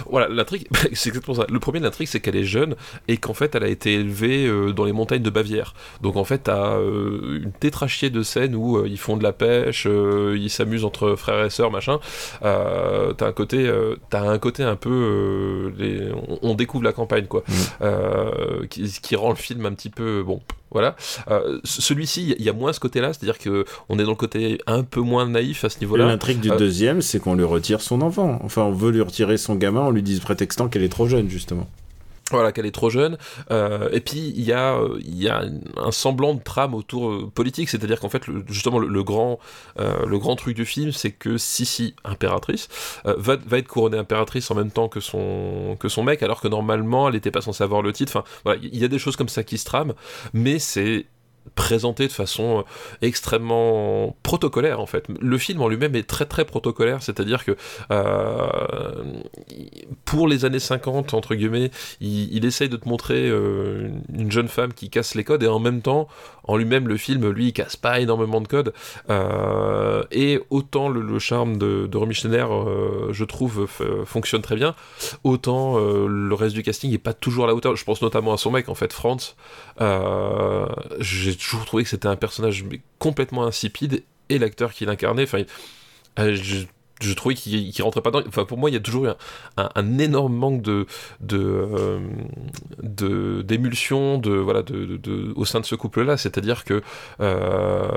[0.10, 1.46] Voilà, l'intrigue, c'est exactement ça.
[1.50, 2.76] Le premier l'intrigue c'est qu'elle est jeune
[3.08, 5.74] et qu'en fait elle a été élevée dans les montagnes de Bavière.
[6.02, 10.50] Donc en fait t'as une tétrachier de scènes où ils font de la pêche, ils
[10.50, 12.00] s'amusent entre frères et sœurs, machin.
[12.41, 13.72] t'as un côté,
[14.10, 16.10] t'as un côté un peu, les...
[16.41, 18.67] on, découvre la campagne quoi, mm.
[18.67, 20.41] qui, qui, rend le film un petit peu bon.
[20.72, 20.96] Voilà.
[21.64, 24.84] Celui-ci, il y a moins ce côté-là, c'est-à-dire que on est dans le côté un
[24.84, 26.06] peu moins naïf à ce niveau-là.
[26.06, 28.40] L'intrigue du deuxième, c'est qu'on lui retire son enfant.
[28.44, 31.30] Enfin, on veut lui retirer son gamin en lui disant prétextant qu'elle est trop jeune,
[31.30, 31.68] justement
[32.32, 33.18] voilà qu'elle est trop jeune.
[33.52, 35.44] Euh, et puis il y a il y a
[35.78, 37.70] un semblant de trame autour euh, politique.
[37.70, 39.40] C'est-à-dire qu'en fait justement le, grand
[39.80, 42.68] euh, le grand truc du film c'est que Sissi impératrice
[43.06, 46.48] va, va être couronnée impératrice en même temps que son que son mec alors que
[46.48, 48.12] normalement elle n'était pas censée avoir le titre.
[48.16, 49.94] Enfin voilà il y a des choses comme ça qui se trament.
[50.34, 51.06] Mais c'est
[51.56, 52.62] présenté de façon euh,
[53.02, 55.06] extrêmement protocolaire en fait.
[55.20, 57.56] Le film en lui-même est très très protocolaire, c'est-à-dire que
[57.92, 59.04] euh,
[60.06, 64.74] pour les années 50 entre guillemets, il, essaye de te montrer euh, une jeune femme
[64.74, 66.08] qui casse les codes et en même temps,
[66.48, 68.74] en lui-même le film lui il casse pas énormément de codes
[70.12, 72.50] et autant le, charme de, de Romy Schneider
[73.12, 73.68] je trouve
[74.06, 74.76] fonctionne très bien,
[75.24, 77.76] autant le reste du casting est pas toujours à la hauteur.
[77.76, 79.36] Je pense notamment à son mec en fait, Franz.
[81.00, 82.66] j'ai toujours trouvé que c'était un personnage
[83.00, 85.44] complètement insipide et l'acteur qui l'incarnait, enfin,
[86.20, 86.38] euh,
[87.02, 88.26] je trouvais qu'il rentrait pas dans.
[88.28, 89.10] Enfin, pour moi, il y a toujours eu
[89.58, 90.86] un, énorme manque de
[91.32, 92.00] euh,
[92.82, 96.18] de d'émulsion, de, voilà, de, de, au sein de ce couple-là.
[96.18, 96.82] C'est-à-dire que
[97.22, 97.88] euh,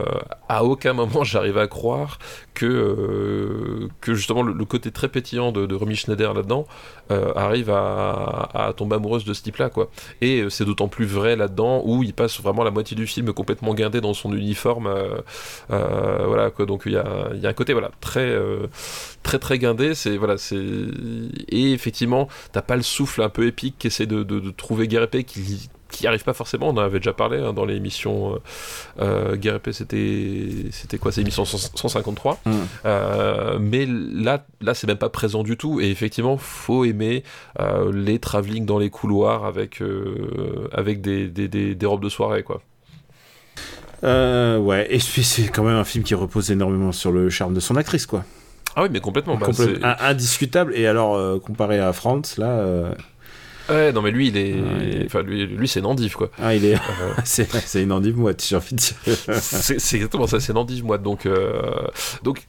[0.49, 2.19] à aucun moment j'arrivais à croire
[2.55, 6.67] que euh, que justement le, côté très pétillant de, de Romy Schneider là-dedans
[7.11, 9.91] arrive à, à, tomber amoureuse de ce type-là, quoi.
[10.21, 13.75] Et c'est d'autant plus vrai là-dedans où il passe vraiment la moitié du film complètement
[13.75, 14.93] guindé dans son uniforme,
[15.69, 16.67] voilà, quoi.
[16.67, 18.37] Donc il y a, y a un côté voilà très
[19.23, 19.95] très très guindé.
[19.95, 20.57] C'est voilà, c'est
[21.49, 25.05] et effectivement, t'as pas le souffle un peu épique qu'essaie de, de, de trouver Guerre
[25.05, 28.39] épée qui qui arrive pas forcément, on en avait déjà parlé hein, dans l'émission euh,
[29.01, 32.41] euh, Guerre épée, c'était c'était quoi, c'est l'émission 153.
[32.45, 32.51] Mm.
[32.85, 35.81] Euh, mais là, là c'est même pas présent du tout.
[35.81, 37.25] Et effectivement, faut aimer
[37.59, 39.83] euh, les travelling dans les couloirs avec
[40.73, 42.63] avec des, des, des, des, robes de soirée, quoi.
[44.03, 47.61] ouais, et puis c'est quand même un film qui repose énormément sur le charme de
[47.61, 48.25] son actrice, quoi.
[48.77, 49.37] Ah oui, mais complètement.
[49.37, 50.75] Bah, indiscutable.
[50.77, 52.51] Et alors, euh, comparé à France, là.
[52.51, 52.93] Euh,
[53.71, 55.05] ouais, non, mais lui, il est.
[55.07, 56.31] Enfin, lui, lui c'est une endive, quoi.
[56.39, 56.75] Ah, il est.
[56.75, 58.97] Euh, c'est une endive moite, j'ai envie de dire.
[59.41, 61.03] c'est exactement ça, c'est une endive moite.
[61.03, 61.29] Donc.
[62.23, 62.47] Donc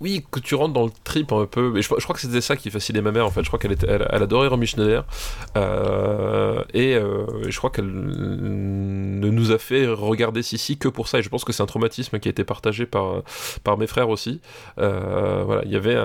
[0.00, 1.70] oui, que tu rentres dans le trip un peu.
[1.72, 3.42] Mais je, crois que c'était ça qui fascinait ma mère en fait.
[3.42, 5.06] Je crois qu'elle elle, adorait Romy Schneider.
[5.56, 11.20] Euh, et euh, je crois qu'elle ne nous a fait regarder Sissi que pour ça.
[11.20, 13.22] Et je pense que c'est un traumatisme qui a été partagé par,
[13.62, 14.40] par mes frères aussi.
[14.78, 15.96] Euh, voilà, il y avait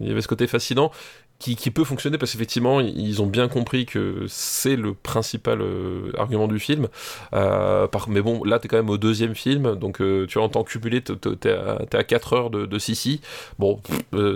[0.00, 0.90] il y avait ce côté fascinant
[1.38, 6.46] qui, peut fonctionner parce qu'effectivement ils ont bien compris que c'est le principal euh, argument
[6.48, 6.88] du film.
[7.34, 10.48] Euh, mais bon là t'es quand même au deuxième film donc euh, tu vois en
[10.48, 13.20] temps cumulé t'es à, à 4 heures de, de Sissi.
[13.58, 13.80] Bon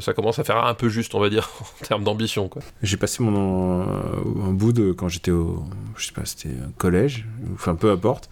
[0.00, 1.48] ça commence à faire un peu juste on va dire
[1.82, 2.50] en termes d'ambition
[2.82, 5.64] j'ai passé mon un bout de quand j'étais au
[5.96, 8.28] je sais pas c'était collège enfin peu importe.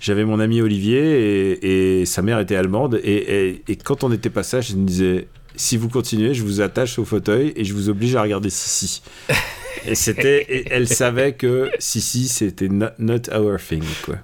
[0.00, 4.70] J'avais mon ami Olivier et, sa mère était allemande et, et, quand on était passage
[4.70, 8.16] il me disait si vous continuez, je vous attache au fauteuil et je vous oblige
[8.16, 9.02] à regarder Sissi.
[9.86, 14.16] et c'était, elle savait que Sissi c'était not, our thing, quoi.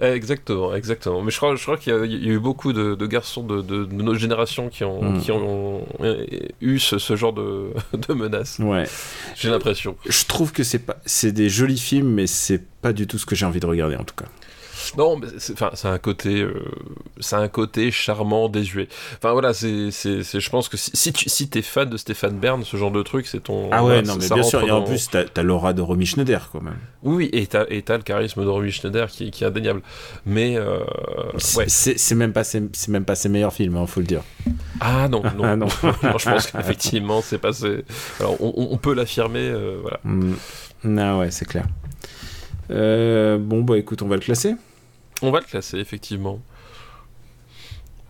[0.00, 1.20] Exactement, exactement.
[1.20, 4.18] Mais je crois, je crois qu'il y, a eu beaucoup de, garçons de, de, notre
[4.18, 5.20] génération qui ont, hmm.
[5.20, 5.84] qui ont
[6.60, 8.58] eu ce, genre de, de menaces.
[8.60, 8.84] Ouais.
[9.34, 9.96] J'ai l'impression.
[10.08, 13.26] Je trouve que c'est pas, c'est des jolis films, mais c'est pas du tout ce
[13.26, 14.26] que j'ai envie de regarder en tout cas.
[14.96, 16.64] Non, c'est un côté, euh,
[17.20, 18.88] c'est un côté charmant, désuet.
[19.16, 22.76] Enfin voilà, c'est, je pense que si, tu si t'es fan de Stéphane Bern, ce
[22.76, 23.68] genre de truc, c'est ton.
[23.72, 24.62] Ah ouais, non, mais bien sûr.
[24.62, 26.78] Et en plus, t'as as, l'aura de Romy Schneider quand même.
[27.02, 29.82] Oui, et t'as et as le charisme de Romy Schneider qui, qui est indéniable.
[30.26, 30.80] Mais euh,
[31.38, 34.22] c'est même pas c'est même pas ses meilleurs films, hein, faut le dire.
[34.80, 35.68] Ah non, non, ah, non.
[36.18, 37.50] je pense qu'effectivement, c'est pas.
[38.20, 40.00] Alors, on, peut l'affirmer, euh, voilà.
[40.04, 40.34] Mm.
[40.98, 41.66] Ah ouais, c'est clair.
[42.68, 44.54] bon, bah écoute, on va le classer.
[45.22, 46.40] On va le classer, effectivement.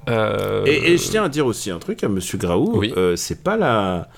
[0.08, 3.56] Euh, et, je tiens à dire aussi un truc à Monsieur Graou, euh, c'est pas
[3.56, 4.08] la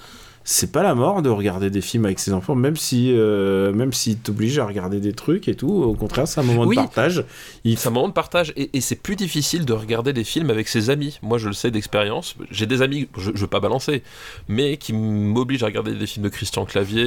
[0.52, 3.92] c'est pas la mort de regarder des films avec ses enfants, même si, euh, même
[3.92, 5.70] s'il t'oblige à regarder des trucs et tout.
[5.70, 6.74] Au contraire, c'est un moment Oui.
[6.74, 7.24] de partage.
[7.62, 10.50] Il C'est un moment de partage et, et c'est plus difficile de regarder des films
[10.50, 11.20] avec ses amis.
[11.22, 12.34] Moi, je le sais d'expérience.
[12.50, 14.02] J'ai des amis, je, je veux pas balancer,
[14.48, 17.04] mais qui m'obligent à regarder des films de Christian Clavier,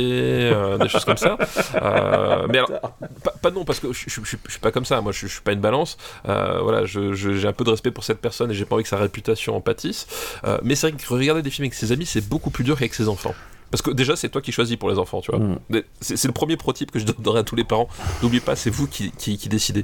[0.54, 1.38] euh, des choses comme ça.
[1.82, 2.70] Euh, mais alors,
[3.24, 5.02] pas, pas non, parce que je, je, je- suis pas comme ça.
[5.02, 5.98] Moi, je, suis pas une balance.
[6.30, 8.90] Euh, voilà, j'ai un peu de respect pour cette personne et j'ai pas envie que
[8.90, 10.08] sa réputation en pâtisse.
[10.64, 12.94] Mais c'est vrai que regarder des films avec ses amis, c'est beaucoup plus dur qu'avec
[12.94, 13.33] ses enfants.
[13.74, 15.40] Parce que déjà, c'est toi qui choisis pour les enfants, tu vois.
[15.40, 15.82] Mm.
[16.00, 17.88] C'est le premier pro-type que je donnerai à tous les parents.
[18.22, 19.84] N'oublie pas, c'est vous qui, qui, qui décidez.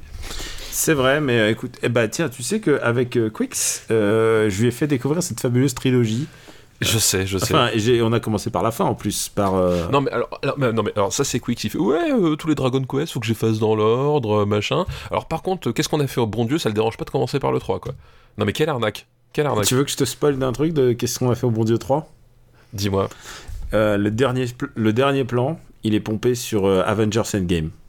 [0.70, 4.62] C'est vrai, mais euh, écoute, eh bah tiens, tu sais qu'avec euh, Quix, euh, je
[4.62, 6.28] lui ai fait découvrir cette fabuleuse trilogie.
[6.82, 7.56] Je sais, je sais.
[7.56, 7.72] Enfin,
[8.04, 9.56] on a commencé par la fin en plus, par.
[9.56, 12.12] euh, Non mais alors, alors, mais- non mais alors ça c'est Quick il fait ouais
[12.12, 14.86] euh, tous les Dragon Quest faut que je les fasse dans l'ordre machin.
[15.10, 16.60] Alors par contre qu'est-ce qu'on a fait au bon Dieu?
[16.60, 17.94] Ça le dérange pas de commencer par le 3 quoi.
[18.38, 19.66] Non mais quelle arnaque quelle arnaque.
[19.66, 21.64] Tu veux que je te spoil d'un truc de qu'est-ce qu'on a fait au Bon
[21.66, 22.08] Dieu 3
[22.74, 23.10] Dis-moi.
[23.74, 27.70] Euh, le, dernier, le dernier plan, il est pompé sur euh, Avengers Endgame.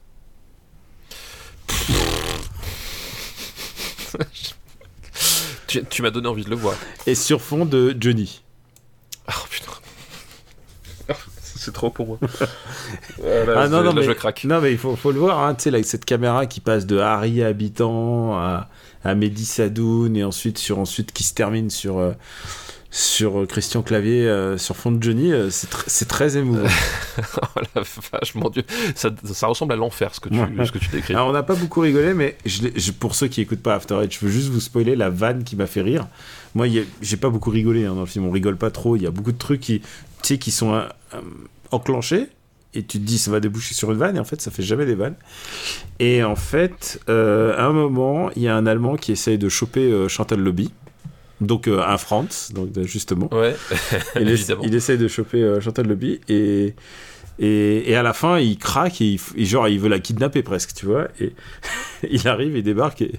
[5.67, 6.75] Tu, tu m'as donné envie de le voir.
[7.07, 8.41] Et sur fond de Johnny.
[9.25, 9.71] Ah putain.
[11.37, 12.19] c'est trop pour moi.
[13.23, 14.43] Ah, là, Ah non, non, là, mais, je craque.
[14.43, 16.97] non, mais il faut, faut le voir, hein, tu sais, cette caméra qui passe de
[16.97, 18.67] Harry Habitant à,
[19.05, 22.11] à Mehdi Sadoun et ensuite, sur, ensuite qui se termine sur, euh,
[22.93, 26.67] sur euh, Christian Clavier, euh, sur fond de Johnny, euh, c'est tr- c'est très émouvant.
[27.41, 28.63] oh la vache mon Dieu.
[28.95, 30.65] Ça, ça ressemble à l'enfer ce que tu, Ouais.
[30.65, 31.13] ce que tu décris.
[31.13, 33.75] Alors, on n'a pas beaucoup rigolé, mais je l'ai- je- pour ceux qui écoutent pas
[33.75, 36.07] After Eight, je veux juste vous spoiler la vanne qui m'a fait rire.
[36.53, 36.67] Moi,
[37.01, 38.97] j'ai pas beaucoup rigolé hein, dans le film, on rigole pas trop.
[38.97, 39.81] Il y a beaucoup de trucs qui,
[40.21, 40.83] qui sont euh,
[41.71, 42.27] enclenchés.
[42.73, 44.63] Et tu te dis, ça va déboucher sur une vanne, et en fait, ça fait
[44.63, 45.15] jamais des vannes.
[45.99, 49.49] Et en fait, euh, à un moment, il y a un Allemand qui essaye de
[49.49, 50.71] choper euh, Chantal Lobby.
[51.41, 53.27] Donc, euh, un Franz, donc, justement.
[53.33, 53.55] Ouais.
[54.19, 56.73] il, essa- il essaye de choper euh, Chantal Lobby et,
[57.39, 60.43] et, et à la fin il craque et, il, et genre il veut la kidnapper
[60.43, 61.33] presque tu vois et
[62.11, 63.13] il arrive il débarque et,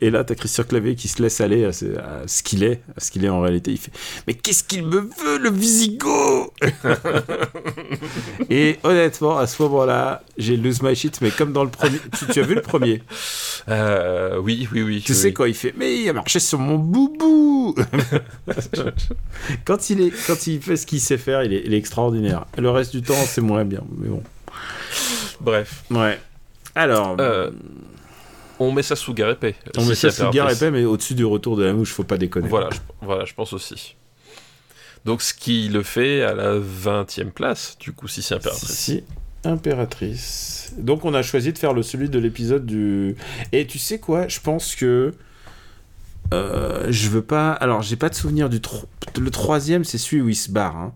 [0.00, 3.10] et là t'as Christian Clavier qui se laisse aller à ce, qu'il est à ce
[3.10, 3.90] qu'il est en réalité il fait
[4.26, 6.52] mais qu'est-ce qu'il me veut le Visigoth
[8.50, 11.98] et honnêtement à ce moment là j'ai lose my shit mais comme dans le premier
[12.18, 13.02] tu, tu as vu le premier
[13.68, 15.02] Euh, oui oui oui.
[15.04, 15.32] tu oui, sais oui.
[15.34, 17.74] quand il fait mais il a marché sur mon boubou
[19.64, 22.44] quand il est quand il fait ce qu'il sait faire il est, il est extraordinaire
[22.58, 24.22] le reste du temps c'est moins bien mais bon
[25.40, 25.84] Bref.
[25.90, 26.18] ouais
[26.74, 27.50] alors Euh,
[28.60, 29.54] On met ça sous guerre épée.
[29.76, 32.16] on si met ça sous épais mais au-dessus du retour de la mouche faut pas
[32.18, 33.96] déconner Voilà, je, voilà, je pense aussi.
[35.04, 38.70] Donc, ce qui le fait à la 20 e place, du coup, si c'est impératrice.
[38.70, 39.04] Si,
[39.44, 40.72] impératrice.
[40.78, 43.16] Donc on a choisi de faire le celui de l'épisode du.
[43.52, 45.12] Et tu sais quoi Je pense que
[46.32, 47.52] euh, je veux pas.
[47.52, 48.86] Alors j'ai pas de souvenir du tro-
[49.18, 50.76] le troisième, c'est celui où il se barre.
[50.76, 50.92] hein.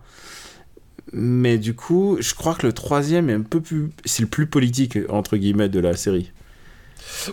[1.13, 3.91] Mais du coup, je crois que le troisième est un peu plus.
[4.05, 6.33] C'est le plus politique entre guillemets de la série.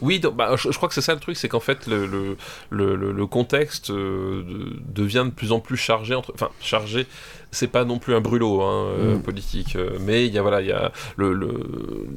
[0.02, 2.06] Oui, donc, bah, je, je crois que c'est ça le truc, c'est qu'en fait, le,
[2.06, 2.38] le,
[2.70, 6.16] le, le- le contexte euh, de- devient de plus en plus chargé.
[6.16, 7.08] Entre, enfin, chargé,
[7.52, 9.22] c'est pas non plus un brûlot hein, euh, Mm.
[9.22, 11.50] politique, euh, mais il y a, voilà, il y a le,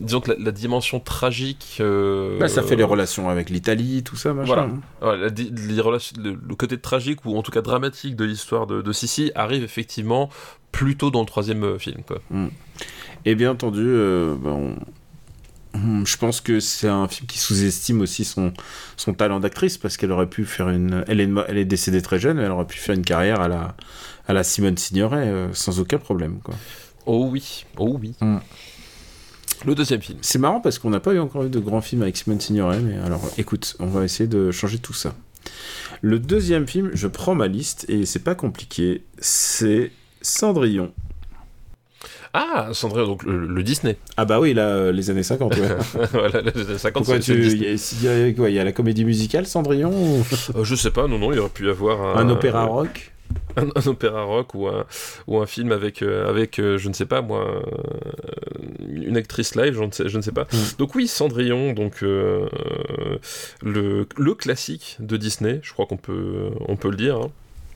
[0.00, 1.76] disons que la, la dimension tragique.
[1.80, 4.46] Bah, ça fait les relations avec l'Italie, tout ça, machin.
[5.00, 5.16] Voilà.
[5.26, 5.28] hein.
[5.68, 9.30] Les relations- le, côté tragique ou en tout cas dramatique de l'histoire de, de Sissi
[9.34, 10.28] arrive effectivement
[10.72, 12.02] plutôt dans le troisième film.
[12.06, 12.18] Quoi.
[13.24, 14.76] Et bien entendu, euh, bah, on-
[15.74, 18.52] je pense que c'est un film qui sous-estime aussi son,
[18.96, 21.04] son talent d'actrice parce qu'elle aurait pu faire une.
[21.08, 23.76] Elle est, elle est décédée très jeune, elle aurait pu faire une carrière à la,
[24.26, 26.40] à la Simone Signoret euh, sans aucun problème.
[26.42, 26.54] Quoi.
[27.06, 28.14] Oh oui, oh oui.
[28.20, 28.38] Mm.
[29.66, 30.18] Le deuxième film.
[30.22, 32.80] C'est marrant parce qu'on n'a pas eu encore eu de grands films avec Simone Signoret,
[32.80, 35.14] mais alors écoute, on va essayer de changer tout ça.
[36.00, 39.90] Le deuxième film, je prends ma liste et c'est pas compliqué, c'est
[40.22, 40.92] Cendrillon.
[42.34, 43.96] Ah, Cendrillon, donc le, le Disney.
[44.16, 45.68] Ah bah oui, là, euh, les années 50, ouais.
[46.12, 47.32] voilà, les années 50, Pourquoi tu...
[47.46, 47.62] Il
[48.02, 50.24] y, a- y la comédie musicale Cendrillon ou
[50.56, 53.12] Euh, je sais pas, non, non, il aurait pu y avoir un, un opéra rock
[53.56, 54.86] un, un opéra rock ou un,
[55.26, 57.60] ou un film avec, euh, avec euh, je ne sais pas moi, euh,
[58.90, 60.44] une actrice live, je ne sais, je ne sais pas.
[60.44, 60.56] Mm.
[60.78, 62.46] Donc oui, Cendrillon, donc euh,
[63.62, 67.16] le, le classique de Disney, je crois qu'on peut, on peut le dire.
[67.16, 67.30] hein.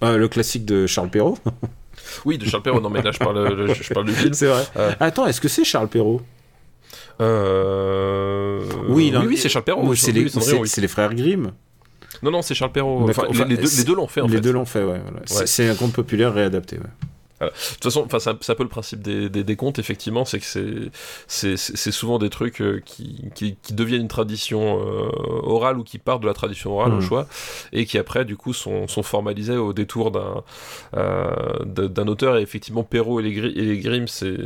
[0.05, 1.39] Euh, Le classique de Charles Perrault
[2.25, 4.33] Oui, de Charles Perrault, non mais là je parle, je, je parle du film.
[4.35, 4.65] C'est vrai.
[4.77, 4.93] Euh.
[5.01, 6.21] Attends, est-ce que c'est Charles Perrault?
[7.21, 8.61] Euh...
[8.89, 9.83] Oui, oui, non, oui, c'est Charles Perrault.
[9.87, 10.71] Oui, c'est les, oui.
[10.79, 11.53] les frères Grimm
[12.23, 13.09] Non, non, c'est Charles Perrault.
[13.09, 14.41] Enfin, les- les, deux, les l'ont fait en Les fait.
[14.41, 15.01] deux l'ont fait, ouais.
[15.03, 15.19] voilà.
[15.19, 15.47] Ouais.
[15.47, 16.77] C'est un conte populaire réadapté.
[16.77, 16.83] Ouais.
[17.47, 18.07] De toute façon,
[18.41, 20.91] c'est un peu le principe des, des, contes, effectivement, c'est que
[21.27, 25.11] c'est souvent des trucs euh, qui, qui, deviennent une tradition euh,
[25.43, 27.03] orale ou qui partent de la tradition orale au mmh.
[27.03, 27.27] choix,
[27.73, 30.43] et qui après, du coup, sont, sont formalisés au détour d'un
[30.97, 32.37] euh, d'un auteur.
[32.37, 34.37] Et effectivement, Perrault et les, et les Grimm, c'est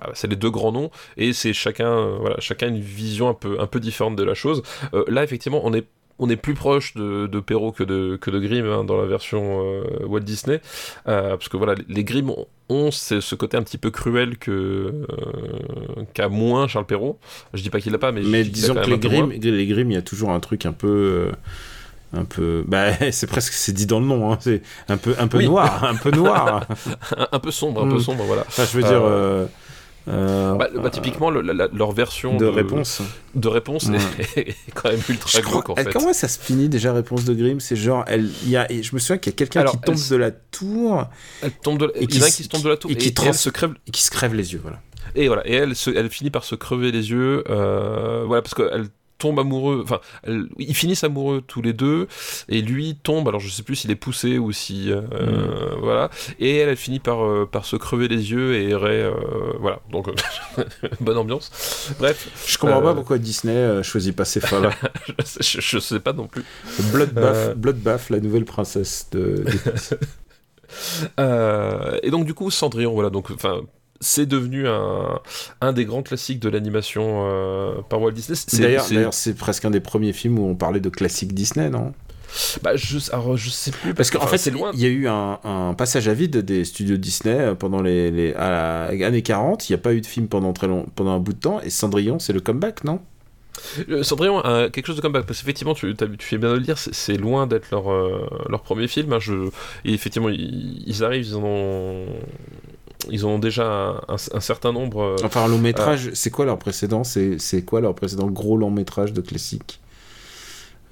[0.00, 3.66] bah, les deux grands noms, et c'est chacun, voilà, chacun une vision un peu, un
[3.66, 4.62] peu différente de la chose.
[5.08, 5.86] là, effectivement, on est
[6.18, 9.06] on est plus proche de, de Perrault que de, que de Grimm hein, dans la
[9.06, 10.60] version euh, Walt Disney,
[11.08, 12.32] euh, parce que voilà, les Grimm
[12.68, 17.18] ont ce côté un petit peu cruel que euh, qu'a moins Charles Perrault.
[17.54, 19.94] Je dis pas qu'il l'a pas, mais, mais disons que les Grimm, les Grimm, il
[19.94, 21.30] y a toujours un truc un peu
[22.12, 25.26] un peu bah c'est presque c'est dit dans le nom hein, c'est un peu un
[25.26, 26.66] peu noir un peu noir.
[27.32, 28.00] Un, peu sombre un peu mm.
[28.00, 28.44] sombre voilà.
[28.46, 29.02] Enfin, je veux dire
[30.08, 33.02] euh, bah, bah, typiquement, leur version de, réponse,
[33.34, 33.88] de réponse
[34.36, 35.92] est, quand même ultra glauque en fait.
[35.92, 37.58] Comment ça se finit déjà réponse de Grimm?
[37.58, 40.16] C'est genre, elle, y a, je me souviens qu'il y a quelqu'un qui tombe de
[40.16, 41.06] la tour.
[41.42, 43.74] Elle tombe de, et qui, qui se tombe de la tour et, qui se crève,
[43.86, 44.80] et qui se crève les yeux, voilà.
[45.14, 48.88] Et voilà, et elle, elle finit par se crever les yeux, euh, voilà, parce qu'elle
[49.18, 50.00] tombe amoureux, enfin,
[50.58, 52.06] ils finissent amoureux tous les deux,
[52.48, 55.80] et lui tombe, alors je sais plus s'il est poussé ou si, euh, mm.
[55.80, 59.12] voilà, et elle, elle finit par, euh, par se crever les yeux et errer, euh,
[59.58, 60.08] voilà, donc
[61.00, 61.92] bonne ambiance.
[61.98, 62.28] Bref.
[62.46, 64.70] Je comprends pas pourquoi Disney choisit pas ces fins-là.
[65.40, 66.44] je, je, sais pas non plus.
[66.92, 69.44] Bloodbath, Bloodbath la nouvelle princesse de.
[72.02, 73.62] et donc du coup Cendrillon, voilà, donc enfin
[74.00, 75.20] c'est devenu un,
[75.60, 78.36] un, des grands classiques de l'animation euh, par Walt Disney.
[78.60, 81.92] D'ailleurs, c'est presque un des premiers films où on parlait de classique Disney, non?
[82.62, 83.94] Bah, je, alors, je sais plus.
[83.94, 84.70] Parce qu'en fait, c'est loin.
[84.74, 88.10] Il y a eu un, un, passage à vide des studios Disney euh, pendant les,
[88.10, 89.68] les années 40.
[89.68, 91.60] Il n'y a pas eu de film pendant, très long, pendant un bout de temps.
[91.62, 93.00] Et Cendrillon, c'est le comeback, non?
[93.88, 96.60] Euh, Cendrillon a quelque chose de comeback parce qu'effectivement tu, tu, fais bien de le
[96.60, 97.86] dire c'est loin d'être leur,
[98.50, 99.18] leur premier film hein.
[99.18, 99.48] je,
[99.86, 102.06] et effectivement ils, ils, arrivent ils en ont
[103.10, 105.00] ils ont déjà un, certain nombre.
[105.00, 107.02] Euh, enfin, un long métrage, c'est quoi leur précédent?
[107.04, 109.80] C'est quoi leur précédent gros long métrage de classique?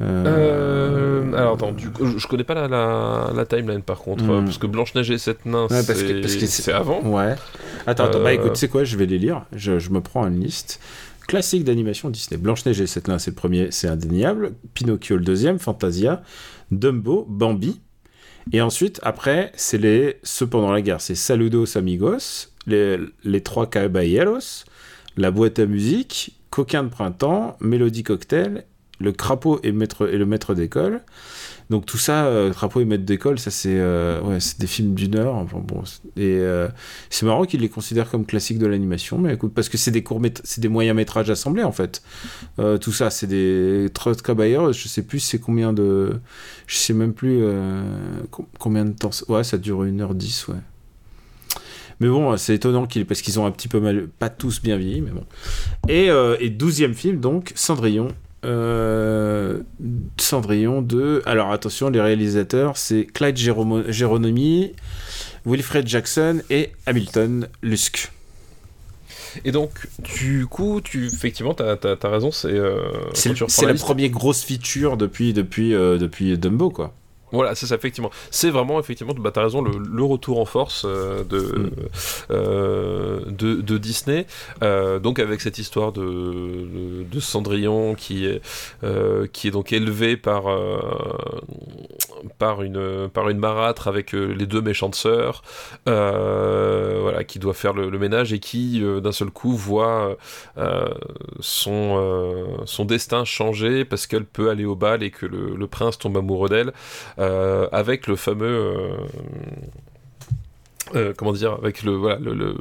[0.01, 1.33] Euh, euh...
[1.35, 4.45] alors attends, je connais pas la, la, timeline par contre, hmm.
[4.45, 7.01] parce que Blanche-Neige et Sept Nains, c'est avant.
[7.03, 7.37] Ouais.
[7.87, 10.27] Attends, attends, bah écoute, tu sais quoi, je vais les lire, je, je me prends
[10.27, 10.81] une liste.
[11.27, 12.39] Classique d'animation Disney.
[12.39, 14.53] Blanche-Neige et Sept Nains, c'est le premier, c'est indéniable.
[14.75, 15.59] Pinocchio, le deuxième.
[15.59, 16.23] Fantasia.
[16.71, 17.81] Dumbo, Bambi.
[18.53, 21.01] Et ensuite, après, c'est les ceux pendant la guerre.
[21.01, 24.65] C'est Saludos Amigos, les, les trois caballeros,
[25.17, 28.65] la boîte à musique, Coquin de printemps, Mélodie cocktail,
[29.01, 31.01] le crapaud et le maître d'école.
[31.71, 35.35] Donc tout ça, euh, Crapaud et Maître d'école, ça c'est euh, des films d'une heure.
[35.35, 35.83] Enfin, bon,
[36.17, 36.69] et euh,
[37.09, 40.03] c'est marrant qu'ils les considèrent comme classiques de l'animation, mais écoute, parce que c'est des
[40.03, 42.03] courts c'est des moyens métrages assemblés en fait.
[42.81, 46.21] tout ça, c'est des Trot Caballero, je sais plus c'est combien de,
[46.67, 47.43] je sais même plus
[48.59, 49.11] combien de temps.
[49.29, 50.57] Ouais, ça dure 1h10, ouais.
[52.01, 54.77] Mais bon, c'est étonnant qu'ils, parce qu'ils ont un petit peu mal, pas tous bien
[54.77, 55.25] vieilli, mais bon.
[55.89, 56.09] Et,
[56.45, 58.09] et 12 film, donc, Cendrillon,
[58.45, 59.61] euh,
[60.19, 61.23] Cendrillon de.
[61.27, 64.73] Alors attention, les réalisateurs, c'est Clyde Geronimi,
[65.47, 68.11] Wilfred Jackson et Hamilton Lusk.
[69.45, 69.71] Et donc,
[70.17, 72.53] du coup, tu, effectivement, tu as, raison, c'est.
[72.53, 72.83] Euh,
[73.15, 73.33] c'est
[73.67, 76.95] la, première grosse feature depuis, depuis, euh, depuis Dumbo, quoi.
[77.35, 78.11] Voilà, c'est ça, effectivement.
[78.31, 81.71] C'est vraiment, effectivement, bah, tu as raison, le, retour en force euh, mm.
[82.31, 84.27] euh, de, de, Disney.
[84.63, 88.41] Euh, donc, avec cette histoire de, de, Cendrillon qui est,
[89.33, 90.45] qui est donc élevé par,
[92.39, 95.43] par, une, par une marâtre avec les deux méchantes sœurs,
[95.87, 100.17] voilà, qui doit faire le, ménage et qui, d'un seul coup, voit
[101.41, 105.99] son, son destin changer parce qu'elle peut aller au bal et que le, le prince
[105.99, 106.73] tombe amoureux d'elle.
[107.25, 108.47] Euh, avec le fameux.
[108.47, 108.97] Euh,
[110.95, 112.55] euh, comment dire, avec le, voilà, le, le,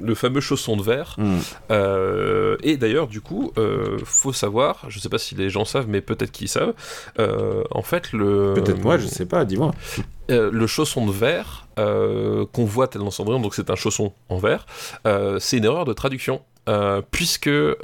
[0.00, 1.14] le, fameux chausson de verre.
[1.18, 2.56] Mm.
[2.62, 3.52] et d'ailleurs, du coup,
[4.04, 6.72] faut savoir, je sais pas si les gens savent, mais peut-être qu'ils savent,
[7.18, 8.54] en fait, le.
[8.54, 9.72] Peut-être moi, je sais pas, dis-moi.
[10.30, 14.66] le chausson de verre qu'on voit tel dans Cendrillon, donc c'est un chausson en verre,
[15.38, 16.40] c'est une erreur de traduction.
[16.68, 17.74] Euh, puisque euh,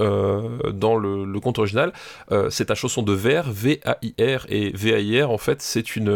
[0.72, 1.92] dans le, le, conte original,
[2.30, 6.14] euh, c'est un chausson de verre, V-A-I-R, et V-A-I-R, en fait, c'est une.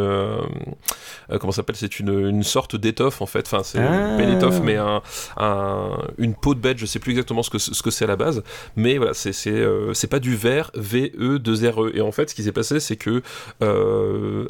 [1.41, 3.47] comment s'appelle C'est une, une, sorte d'étoffe, en fait.
[3.47, 4.17] Enfin, c'est ah.
[4.21, 5.03] une étoffe, mais un,
[5.39, 8.09] un, une peau de bête, je sais plus exactement ce que ce que c'est à
[8.09, 8.45] la base,
[8.77, 11.89] mais voilà, c'est c'est pas du verre, V-E-2-R-E.
[11.89, 11.97] E.
[11.97, 13.23] Et en fait, ce qui s'est passé, c'est que,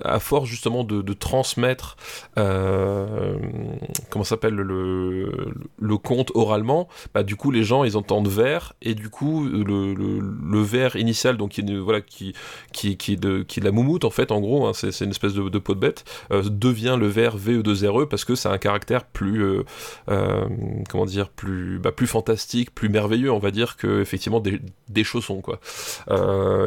[0.04, 1.96] à force justement de, de transmettre.
[2.34, 5.32] comment s'appelle le,
[5.80, 9.08] le conte oralement, bah, du coup, les gens, ils en représentants de verre et du
[9.08, 12.34] coup le, le, le verre initial donc qui est voilà qui
[12.72, 15.34] qui qui de qui est la moumoute en fait en gros hein, c'est une espèce
[15.34, 19.04] de, de, peau de bête euh, devient le verre VE2RE parce que a un caractère
[19.04, 19.64] plus euh,
[20.10, 20.44] euh,
[20.88, 25.04] comment dire plus bah, plus fantastique plus merveilleux on va dire que effectivement des, des
[25.04, 25.60] chaussons quoi.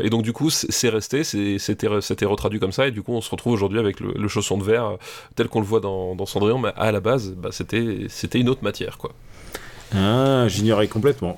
[0.02, 3.22] Et donc du coup c'est resté c'était c'était retraduit comme ça et du coup on
[3.22, 4.98] se retrouve aujourd'hui avec le, chausson de verre
[5.36, 8.50] tel qu'on le voit dans, dans Cendrillon mais à la base bah, c'était c'était une
[8.50, 9.12] autre matière quoi
[9.94, 11.36] ah, j'ignorais complètement.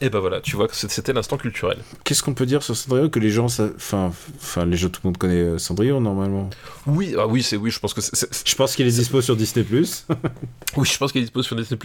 [0.00, 1.78] Et ben voilà, tu vois que c'était l'instant culturel.
[2.04, 5.08] Qu'est-ce qu'on peut dire sur Cendrillon que les gens, enfin, enfin, les gens, tout le
[5.08, 6.50] monde connaît euh, Cendrillon normalement.
[6.86, 8.46] Oui, ah oui, c'est oui, je pense que c'est.
[8.46, 9.64] Je pense qu'il est dispo sur Disney+.
[10.76, 11.78] oui, je pense qu'il est dispo sur Disney+.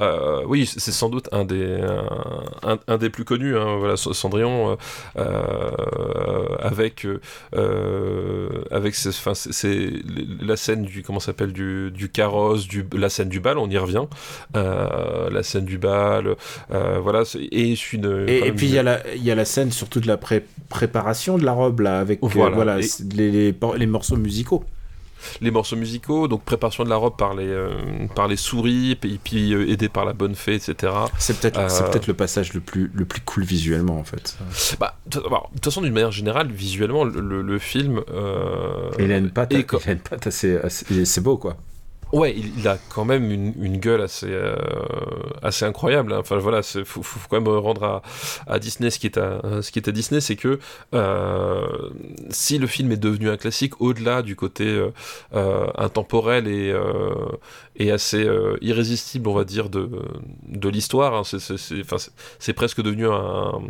[0.00, 1.78] Euh, oui, c'est sans doute un des
[2.62, 3.56] un, un, des plus connus.
[3.56, 4.76] Hein, voilà, Cendrillon
[5.16, 7.06] euh, avec
[7.54, 9.90] euh, avec c'est
[10.40, 13.78] la scène du comment s'appelle du, du carrosse, du la scène du bal, on y
[13.78, 14.04] revient.
[14.56, 16.36] Euh, la scène du bal,
[16.70, 17.22] voilà
[17.54, 18.26] et une.
[18.28, 20.44] Et, et puis il y, a la, y a la scène surtout de la pré
[20.68, 22.86] préparation de la robe là avec voilà, euh, voilà et...
[23.14, 24.64] les, les, les, morceaux musicaux.
[25.40, 27.70] Les morceaux musicaux, donc préparation de la robe par les, euh,
[28.14, 30.92] par les souris, et puis euh, aidé par la bonne fée, etc.
[31.18, 31.90] C'est peut-être euh...
[31.90, 34.36] peut le passage le plus, le plus cool visuellement en fait.
[34.78, 38.02] Bah, de toute façon, d'une manière générale, visuellement, le, le, le film.
[38.12, 38.90] Euh...
[38.98, 39.66] Hélène Pat, est...
[39.84, 41.56] Hélène Pat assez, assez, c'est beau quoi.
[42.14, 44.54] Ouais, il, a quand même une, gueule assez, euh,
[45.62, 46.12] incroyable.
[46.12, 46.18] Hein.
[46.20, 48.02] Enfin voilà, il faut, quand même rendre
[48.46, 50.60] à, Disney ce qui est à, ce qui est à Disney, c'est que
[50.94, 51.90] euh,
[52.30, 54.64] si le film est devenu un classique, au-delà du côté
[55.34, 58.28] euh, intemporel et, assez
[58.60, 61.22] irrésistible, on va dire, de, l'histoire, hein,
[62.38, 63.60] c'est presque devenu un,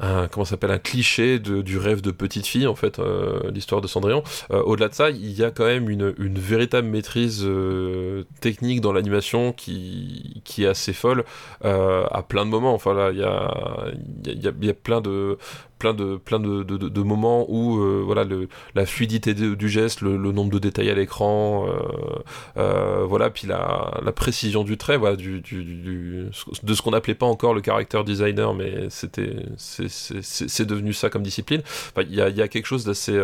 [0.00, 3.86] comment s'appelle un cliché de, du rêve de petite fille en fait euh, l'histoire de
[3.86, 4.22] Cendrillon.
[4.50, 8.80] Euh, au-delà de ça il y a quand même une, une véritable maîtrise euh, technique
[8.80, 11.24] dans l'animation qui, qui est assez folle
[11.62, 12.74] à plein de moments.
[12.74, 13.92] Enfin là il y a,
[14.26, 15.38] y, a, y a plein de
[15.78, 20.16] plein de plein de, de, moments où euh, voilà le, la fluidité du geste, le,
[20.16, 22.18] nombre de détails à l'écran, euh,
[22.56, 26.26] euh, voilà puis la, la, précision du trait, voilà du, du,
[26.62, 31.22] de ce qu'on n'appelait pas encore le character designer, mais c'était c'est devenu ça comme
[31.22, 31.62] discipline.
[31.98, 33.20] Il y, a, y a quelque chose d'assez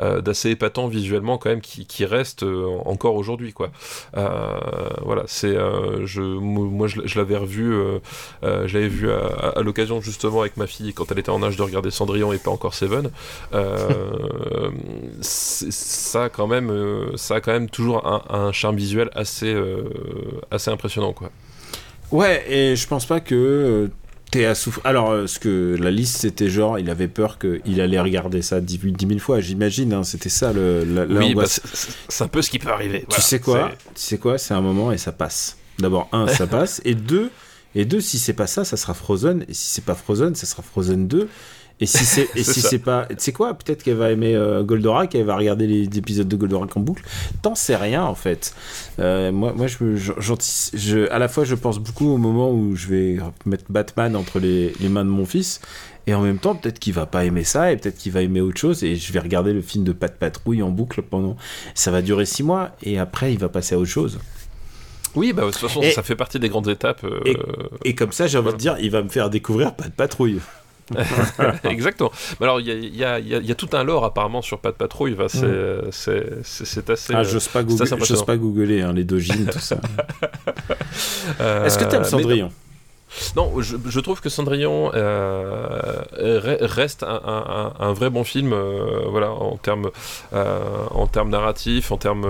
[0.00, 2.44] d'assez épatant visuellement quand même qui, qui reste
[2.84, 3.70] encore aujourd'hui quoi.
[4.12, 5.54] voilà c'est
[6.04, 7.74] je moi je, l'avais revu
[8.42, 12.32] je vu à, l'occasion justement avec ma fille quand elle était en de regarder Cendrillon
[12.32, 13.10] et pas encore Seven,
[13.54, 14.70] euh,
[15.20, 19.84] ça quand même, euh, ça a quand même toujours un, un charme visuel assez, euh,
[20.50, 21.30] assez impressionnant quoi.
[22.10, 23.88] Ouais, et je pense pas que
[24.30, 24.84] t'es à souffrir.
[24.84, 28.80] Alors, ce que la liste, c'était genre, il avait peur qu'il allait regarder ça 10
[29.08, 29.94] 000 fois, j'imagine.
[29.94, 30.84] Hein, c'était ça le.
[30.84, 33.00] La, la oui, bah, c'est un peu ce qui peut arriver.
[33.00, 35.56] Tu voilà, sais quoi Tu sais quoi C'est un moment et ça passe.
[35.78, 37.30] D'abord, un, ça passe, et deux.
[37.74, 39.44] Et deux, si c'est pas ça, ça sera Frozen.
[39.48, 41.28] Et si c'est pas Frozen, ça sera Frozen 2.
[41.80, 44.62] Et si c'est et si c'est pas, tu sais quoi, peut-être qu'elle va aimer euh,
[44.62, 47.02] Goldorak, elle va regarder les, les, épisodes de Goldorak en boucle.
[47.42, 48.54] T'en sais rien en fait.
[48.98, 50.12] Euh, moi, moi, je, je,
[50.74, 54.38] je, à la fois, je pense beaucoup au moment où je vais mettre Batman entre
[54.38, 55.60] les, les mains de mon fils,
[56.06, 58.40] et en même temps, peut-être qu'il va pas aimer ça, et peut-être qu'il va aimer
[58.40, 61.36] autre chose, et je vais regarder le film de Pat Patrouille en boucle pendant.
[61.74, 64.18] Ça va durer six mois, et après, il va passer à autre chose.
[65.14, 67.04] Oui, bah, de toute façon, et, ça fait partie des grandes étapes.
[67.04, 67.36] Euh, et,
[67.84, 68.56] et, comme ça, j'ai envie voilà.
[68.56, 70.40] de dire, il va me faire découvrir Pat Patrouille.
[71.64, 72.10] Exactement.
[72.40, 75.14] Mais alors, il y, y, y, y a, tout un lore apparemment sur Pat Patrouille.
[75.14, 76.92] Bah, c'est mm.
[76.92, 77.14] assez.
[77.14, 79.80] Ah, j'ose pas, googler, pas googler hein, les dojins, tout ça.
[81.40, 82.71] euh, Est-ce que t'aimes Cendrillon mais...
[83.36, 89.02] Non, je, je, trouve que Cendrillon euh, reste un, un, un, vrai bon film, euh,
[89.08, 89.90] voilà, en termes,
[90.32, 90.60] euh,
[90.90, 92.26] en termes narratifs, en termes,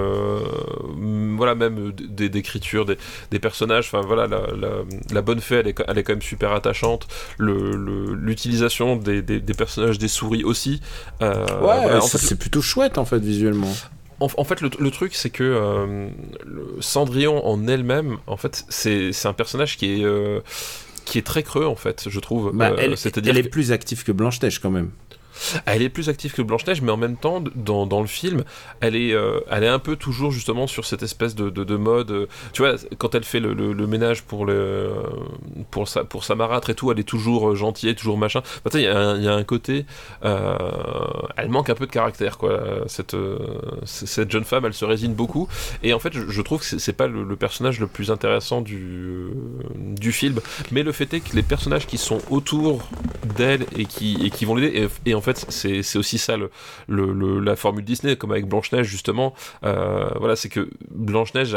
[1.36, 2.98] voilà, même d'écriture des,
[3.30, 3.86] des, personnages.
[3.92, 4.68] Enfin, voilà, la, la,
[5.12, 7.06] la, bonne fée, elle est, elle est quand même super attachante.
[7.38, 10.80] L'utilisation le, des, des, des, personnages des souris aussi.
[11.20, 11.28] ouais,
[11.60, 13.72] voilà, c'est plutôt chouette en fait visuellement
[14.22, 16.08] en, en, fait, le, le truc, c'est que euh,
[16.80, 20.40] Cendrillon en elle-même, en fait, c'est un personnage qui est, euh,
[21.04, 22.52] qui est très creux, en fait, je trouve.
[22.54, 22.94] Bah, euh, elle,
[23.26, 24.90] elle est plus active que Blanche-Neige, quand même.
[25.66, 28.44] Elle est plus active que Blanche-Neige, mais en même temps, dans, dans le film,
[28.80, 31.76] elle est, euh, elle est un peu toujours justement sur cette espèce de, de, de
[31.76, 32.10] mode.
[32.10, 34.92] Euh, tu vois, quand elle fait le, le, ménage pour, le,
[35.70, 38.42] pour, sa, pour sa marâtre et tout, elle est toujours euh, gentille, toujours machin.
[38.74, 39.84] Il y, a un côté.
[40.22, 42.60] Elle manque un peu de caractère, quoi.
[42.86, 43.16] Cette,
[43.84, 45.48] cette jeune femme, elle se résigne beaucoup.
[45.82, 49.28] Et en fait, je, trouve que c'est pas le, personnage le plus intéressant du,
[49.76, 50.40] du film.
[50.70, 52.88] Mais le fait est que les personnages qui sont autour
[53.36, 54.88] d'elle et qui, et qui vont l'aider.
[55.06, 56.50] Et, en fait, c'est aussi ça le,
[56.88, 59.34] le, la formule Disney, comme avec Blanche-Neige, justement.
[59.64, 61.56] Euh, voilà, c'est que Blanche-Neige,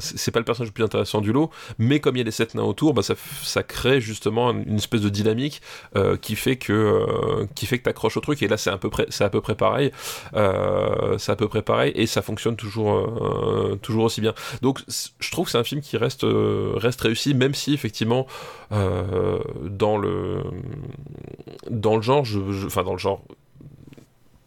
[0.00, 2.30] c'est pas le personnage le plus intéressant du lot, mais comme il y a les
[2.30, 5.60] sept nains autour, bah, ça, crée justement une espèce de dynamique
[5.96, 8.42] euh, qui fait que euh, qui fait que t'accroches au truc.
[8.42, 9.90] Et là, c'est à peu près, c'est à peu près pareil.
[10.32, 14.34] c'est à peu près pareil et ça fonctionne toujours, toujours aussi bien.
[14.62, 14.80] Donc,
[15.18, 18.26] je trouve que c'est un film qui reste, reste réussi, même si effectivement,
[18.70, 20.42] dans le
[21.70, 23.22] dans le genre, je, enfin dans le genre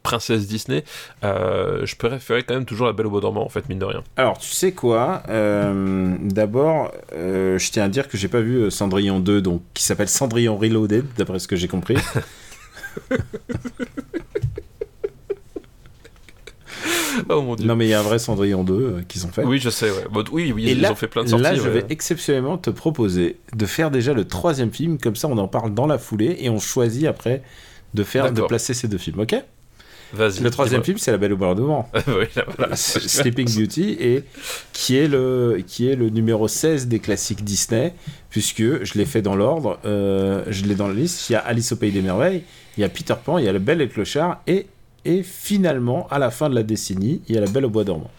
[0.01, 0.83] princesse Disney,
[1.23, 3.85] euh, je préférais quand même toujours La Belle au Bois dormant, en fait, mine de
[3.85, 4.03] rien.
[4.17, 8.69] Alors, tu sais quoi euh, D'abord, euh, je tiens à dire que j'ai pas vu
[8.71, 11.95] Cendrillon 2, donc, qui s'appelle Cendrillon Reloaded, d'après ce que j'ai compris.
[17.29, 17.65] oh mon dieu.
[17.67, 19.43] Non, mais il y a un vrai Cendrillon 2 qu'ils ont fait.
[19.43, 20.05] Oui, je sais, ouais.
[20.31, 21.45] oui, oui, ils ont fait plein de sorties.
[21.45, 25.27] Et là, je vais exceptionnellement te proposer de faire déjà le troisième film, comme ça
[25.27, 27.43] on en parle dans la foulée et on choisit après
[27.93, 29.35] de faire de placer ces deux films, ok?
[30.17, 31.89] Le troisième film, c'est La Belle au bois dormant.
[32.07, 32.25] oui,
[32.57, 32.75] voilà.
[32.75, 34.23] Sleeping Beauty, et
[34.73, 37.93] qui est, le, qui est le numéro 16 des classiques Disney,
[38.29, 41.29] puisque je l'ai fait dans l'ordre, euh, je l'ai dans la liste.
[41.29, 42.43] Il y a Alice au Pays des Merveilles,
[42.77, 44.67] il y a Peter Pan, il y a La Belle et le Clochard, et,
[45.05, 47.85] et finalement, à la fin de la décennie, il y a La Belle au bois
[47.85, 48.11] dormant.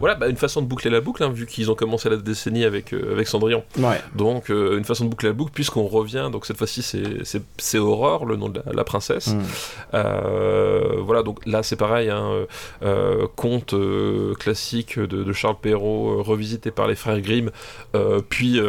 [0.00, 2.64] Voilà, bah, une façon de boucler la boucle, hein, vu qu'ils ont commencé la décennie
[2.64, 3.64] avec, euh, avec Cendrillon.
[3.78, 4.00] Ouais.
[4.14, 8.26] Donc, euh, une façon de boucler la boucle, puisqu'on revient, donc cette fois-ci, c'est Aurore,
[8.26, 9.28] le nom de la, princesse.
[9.28, 9.42] Mm.
[9.94, 12.46] Euh, voilà, donc là, c'est pareil, un
[12.82, 13.74] hein, conte
[14.38, 17.50] classique de, Charles Perrault, revisité par les frères Grimm,
[18.28, 18.60] puis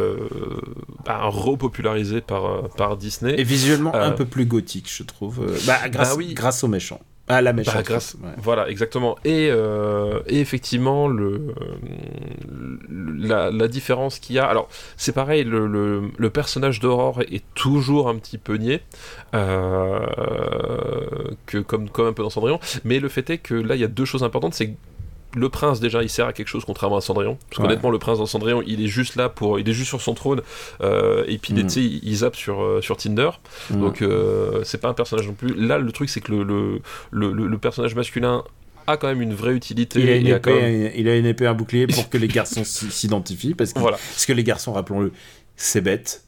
[1.06, 3.36] bah, repopularisé par, par Disney.
[3.38, 5.46] Et visuellement un peu plus gothique, je trouve.
[5.66, 7.00] Bah, grâce, bah grâce aux méchants.
[7.30, 7.90] Ah, la méchante.
[8.20, 9.18] Bah, voilà, exactement.
[9.26, 11.54] Et, euh, et effectivement, le,
[12.90, 14.46] la, la différence qu'il y a.
[14.46, 18.82] Alors, c'est pareil, le, le, personnage d'Aurore est toujours un petit peu niais,
[19.34, 20.00] euh,
[21.46, 22.60] que, comme, comme un peu dans Cendrillon.
[22.86, 24.54] Mais le fait est que là, il y a deux choses importantes.
[24.54, 24.76] C'est
[25.38, 28.18] le prince déjà il sert à quelque chose contrairement à Cendrillon parce qu'honnêtement le prince
[28.18, 30.42] dans Cendrillon il est juste là pour il est juste sur son trône
[30.82, 31.68] euh, et puis mm.
[31.76, 33.30] il, il zappe sur, euh, sur Tinder
[33.70, 33.80] mm.
[33.80, 36.82] donc euh, c'est pas un personnage non plus là le truc c'est que le le,
[37.12, 38.44] le, le, personnage masculin
[38.88, 40.00] a quand même une vraie utilité.
[40.00, 43.54] Il a une, épée, il a une épée, un bouclier pour que les garçons s'identifient,
[43.54, 43.98] parce que, voilà.
[43.98, 45.12] parce que les garçons, rappelons-le,
[45.58, 46.24] c'est bête.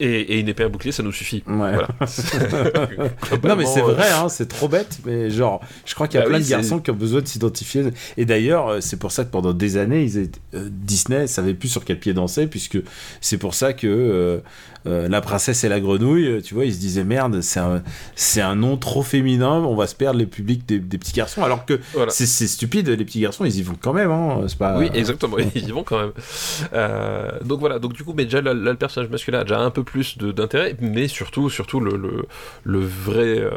[0.00, 1.42] Et, une épée à bouclier, ça nous suffit.
[1.46, 1.54] Ouais.
[1.54, 1.88] Voilà.
[3.44, 4.98] non, mais c'est vrai, hein, c'est trop bête.
[5.04, 7.28] Mais genre, je crois qu'il y a bah plein de garçons qui ont besoin de
[7.28, 7.84] s'identifier.
[8.16, 11.54] Et d'ailleurs, euh, c'est pour ça que pendant des années, ils étaient, euh, Disney savait
[11.54, 12.78] plus sur quel pied danser, puisque
[13.20, 14.42] c'est pour ça que
[14.86, 17.82] euh, euh, la princesse et la grenouille, tu vois, ils se disaient merde, c'est un,
[18.14, 21.42] c'est un nom trop féminin, on va se perdre les publics des, petits garçons.
[21.42, 24.78] Alors que c'est, stupide, les petits garçons, ils y vont quand même, hein, c'est pas.
[24.78, 26.12] Oui, exactement, ils y vont quand même.
[26.72, 29.84] Euh, donc voilà, donc du coup, mais déjà le personnage masculin a déjà un peu
[29.84, 32.26] plus d'intérêt, mais surtout, surtout le, le,
[32.64, 33.50] le vrai, euh,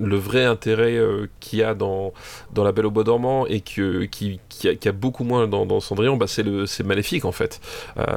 [0.00, 0.98] le vrai intérêt
[1.40, 2.12] qu'il y a dans,
[2.52, 5.80] dans La Belle au Bois dormant et que, qui, qui, a, beaucoup moins dans, dans
[5.80, 6.44] Cendrillon, bah, c'est,
[6.84, 7.60] Maléfique en fait.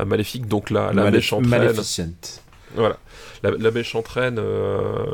[0.05, 1.09] Maléfique, donc la, la
[1.41, 2.41] Maleficent.
[2.75, 2.97] Voilà
[3.43, 5.05] la, la mèche entraîne, euh,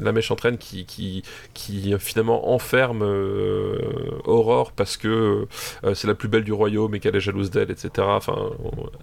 [0.00, 1.22] la mèche entraîne qui, qui,
[1.54, 3.78] qui finalement enferme euh,
[4.24, 5.46] Aurore parce que
[5.84, 7.90] euh, c'est la plus belle du royaume et qu'elle est jalouse d'elle, etc.
[7.98, 8.36] Enfin,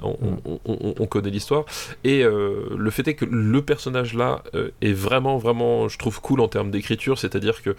[0.04, 1.66] on, connaît l'histoire.
[2.04, 4.44] Et le fait est que le personnage là
[4.82, 7.76] est vraiment, vraiment, je trouve cool en termes d'écriture, c'est-à-dire que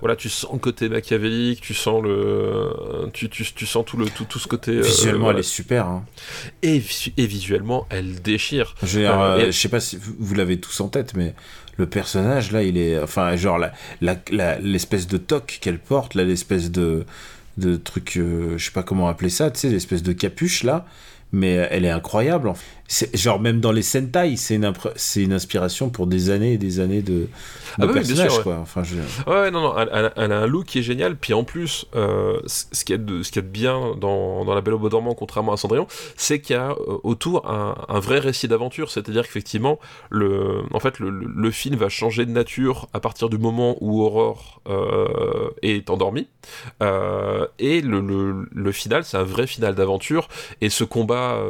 [0.00, 2.70] voilà, tu sens le côté machiavélique, tu sens le,
[3.12, 4.80] tu, tu, tu sens tout le tout, tout ce côté.
[4.80, 5.86] Visuellement, elle est super.
[5.86, 6.04] Hein.
[6.62, 6.82] Et,
[7.16, 8.74] et, visuellement, elle déchire.
[9.28, 11.34] Euh, je sais pas si vous l'avez tous en tête, mais
[11.76, 13.60] le personnage là, il est, enfin, genre
[14.00, 17.04] l'espèce de toque qu'elle porte, l'espèce de
[17.56, 20.86] de truc, euh, je sais pas comment appeler ça, tu sais, l'espèce de capuche là,
[21.32, 22.48] mais elle est incroyable.
[22.48, 22.64] En fait
[23.14, 26.80] genre même dans les Sentai, c'est une, c'est une inspiration pour des années et des
[26.80, 27.28] années de, de
[27.78, 28.58] ah personnages, quoi.
[28.60, 28.82] Enfin,
[29.26, 32.84] Ouais, non, non, elle, a un look qui est génial, puis en plus, euh, ce
[32.84, 35.52] qui est de, ce qui est bien dans, dans La Belle au Bois dormant, contrairement
[35.52, 35.86] à Cendrillon,
[36.16, 39.78] c'est qu'il y a euh, autour un, un, vrai récit d'aventure, c'est-à-dire qu'effectivement,
[40.08, 44.02] le, en fait, le, le, film va changer de nature à partir du moment où
[44.02, 46.28] Aurore euh, est endormie,
[46.80, 50.28] et le, le, final, c'est un vrai final d'aventure,
[50.60, 51.42] et ce combat,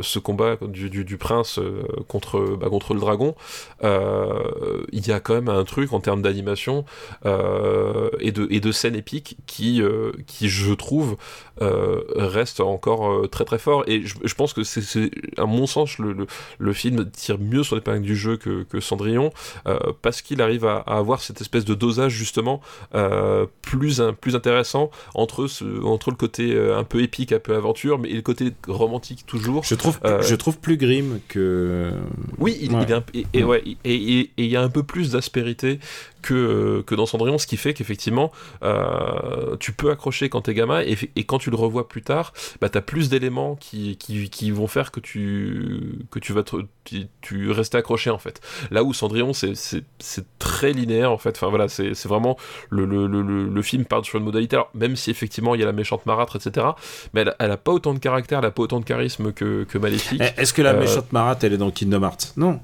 [0.00, 3.34] ce combat du, prince euh, contre, bah, contre le dragon,
[3.84, 6.84] euh, il y a quand même un truc en termes d'animation
[7.26, 9.82] euh, et, de, et de scènes épiques qui,
[10.26, 11.16] qui je trouve,
[11.60, 13.84] reste encore très très fort.
[13.86, 16.26] Et je, pense que c'est, à mon sens, le,
[16.58, 19.30] le, film tire mieux sur l'épingle du jeu que, que Cendrillon,
[20.02, 22.60] parce qu'il arrive à, avoir cette espèce de dosage justement
[23.62, 28.10] plus, plus intéressant entre, ce, entre le côté un peu épique, un peu aventure, mais
[28.10, 29.64] le côté romantique toujours.
[29.64, 31.90] Je trouve, je trouve plus grim que.
[32.38, 32.84] Oui, il, Ouais.
[32.86, 35.10] il est un- et, et ouais, et- et- et il y a un peu plus
[35.10, 35.78] d'aspérité
[36.22, 40.80] que, que dans Cendrillon, ce qui fait qu'effectivement, euh, tu peux accrocher quand t'es gamin,
[40.80, 44.50] et, et quand tu le revois plus tard, bah, t'as plus d'éléments qui, qui, qui
[44.50, 48.40] vont faire que tu, que tu vas te, tu, tu restes accroché en fait.
[48.70, 49.82] Là où Cendrillon, c'est-
[50.38, 51.30] très linéaire en fait.
[51.36, 52.36] Enfin voilà, c'est c'est vraiment
[52.70, 54.56] le, le, le, film part sur une modalité.
[54.56, 56.66] Alors, même si effectivement il y a la méchante marâtre, etc.,
[57.14, 59.64] mais elle, elle a pas autant de caractère, elle a pas autant de charisme que,
[59.64, 60.22] que Maléfique.
[60.22, 62.32] Eh, Est-ce que la Euh, méchante marate, elle est dans Kingdom Hearts?
[62.36, 62.60] Non.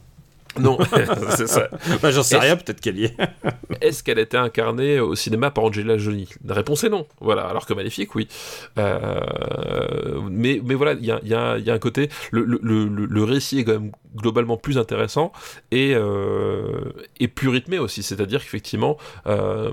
[0.60, 0.78] Non,
[1.36, 1.68] c'est ça.
[2.02, 3.16] Bah, J'en sais rien, peut-être qu'elle y est.
[3.80, 6.28] Est-ce qu'elle était incarnée au cinéma par Angelina Jolie?
[6.44, 7.06] La réponse est non.
[7.20, 7.42] Voilà.
[7.42, 8.28] Alors que Maléfique, oui.
[8.78, 12.08] Euh, mais, mais voilà, il y a, a- y a un côté.
[12.30, 15.32] Le, le, le, le récit est quand même globalement plus intéressant
[15.70, 18.02] et, euh, et plus rythmé aussi.
[18.02, 18.96] C'est-à-dire qu'effectivement,
[19.26, 19.70] euh,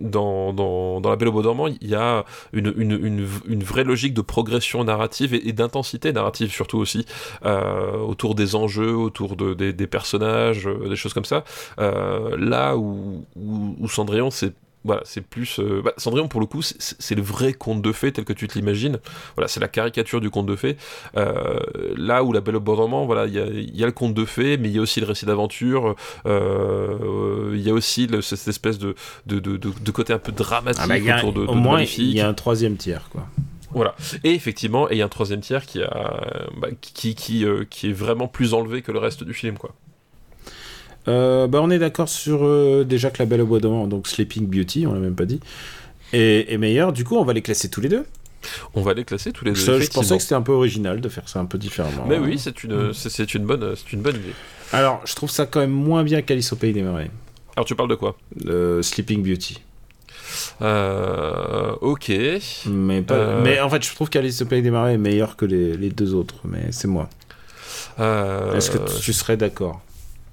[0.00, 4.20] dans, La Belle au Bois dormant, il y a une, une, une, vraie logique de
[4.20, 7.06] progression narrative et, d'intensité narrative surtout aussi
[7.44, 11.44] euh, autour des enjeux, autour de, des, personnages, des choses comme ça.
[11.78, 14.54] Là où, où, où Cendrillon, c'est
[14.84, 15.60] voilà, c'est plus.
[15.60, 18.48] euh, bah, Cendrillon, pour le coup, c'est- le vrai conte de fées tel que tu
[18.48, 18.98] te l'imagines.
[19.36, 20.76] Voilà, c'est la caricature du conte de fées.
[21.16, 21.58] Euh,
[21.96, 23.92] là où La Belle au Bois dormant, voilà, il y a, il y a le
[23.92, 25.94] conte de fées, mais il y a aussi le récit d'aventure.
[26.26, 28.94] euh, Il y a aussi le- cette espèce de,
[29.26, 31.54] de, de, de- de côté un peu dramatique Ah bah, a- autour de, de, au
[31.54, 33.26] moins, il y a un troisième tiers, quoi.
[33.72, 33.94] Voilà.
[34.24, 36.24] Et effectivement, il y a un troisième tiers qui, a,
[36.58, 39.74] bah, qui, qui, euh, qui est vraiment plus enlevé que le reste du film, quoi.
[41.08, 44.06] Euh, bah, on est d'accord sur euh, déjà que La Belle au Bois dormant, donc
[44.06, 45.40] Sleeping Beauty, on l'a même pas dit,
[46.12, 46.92] est, meilleur.
[46.92, 48.04] Du coup, on va les classer tous les deux.
[48.74, 49.60] On va les classer tous les deux.
[49.60, 52.04] Ça, je pensais que c'était un peu original de faire ça un peu différemment.
[52.08, 54.34] Mais oui, c'est une, c'est, c'est une bonne, c'est une bonne idée.
[54.72, 57.10] Alors, je trouve ça quand même moins bien qu'Alice au Pays des Merveilles.
[57.56, 58.16] Alors tu parles de quoi?
[58.46, 59.60] Euh, Sleeping Beauty.
[60.62, 62.10] euh, Ok.
[62.66, 63.40] Mais, pas- Euh.
[63.42, 65.90] mais en fait, je trouve qu'Alice au Pays des Merveilles est meilleur que les, les
[65.90, 66.36] deux autres.
[66.44, 67.08] Mais c'est moi.
[68.00, 69.80] Euh, Est-ce que tu- tu serais d'accord?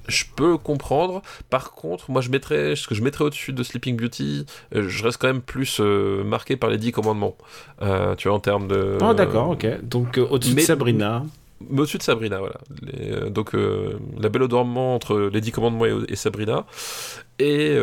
[0.09, 1.21] Je peux comprendre.
[1.49, 4.45] Par contre, moi, je mettrais, ce que je mettrais au-dessus de Sleeping Beauty,
[4.75, 7.37] euh, je reste quand même plus euh, marqué par les dix commandements.
[7.81, 8.97] Euh, tu vois, en termes de.
[9.01, 9.65] Oh, d'accord, ok.
[9.83, 11.23] Donc, euh, au-dessus de Sabrina.
[11.69, 12.55] Mais au-dessus de Sabrina, voilà.
[12.81, 13.51] Les- donc,
[14.19, 16.65] La Belle au dormant entre les dix commandements et, et Sabrina.
[17.37, 17.77] Et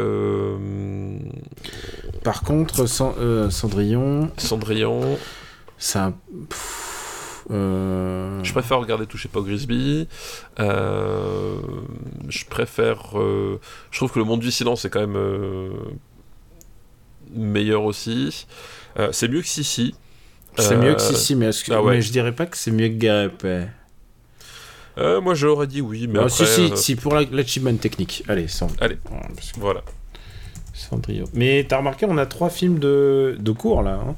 [2.25, 2.85] Par contre,
[3.21, 5.19] euh, Cendrillon, Cendrillon.
[5.79, 6.13] ça.
[6.49, 6.96] pff,
[7.51, 10.09] euh, Je préfère regarder Touchez pas au Grisby.
[10.61, 11.57] Euh,
[12.29, 13.19] je préfère.
[13.19, 15.17] euh, je trouve que le monde du silence est quand même
[17.35, 18.47] meilleur aussi.
[19.13, 19.95] C'est mieux que Sissi.
[20.59, 21.97] C'est mieux que Sissi, mais, que- ah ouais.
[21.97, 23.63] mais je dirais pas que c'est mieux que.
[24.99, 28.25] Euh, moi j'aurais dit oui, mais Ah, après, si, si, si, pour la- l'achievement technique.
[28.29, 28.97] Allez, Cend- Allez.
[29.11, 29.83] Ouais, parce que- voilà.
[30.73, 31.27] Cendrillon.
[31.35, 34.01] Mais t'as remarqué, on a trois films de, de cours là.
[34.03, 34.15] hein.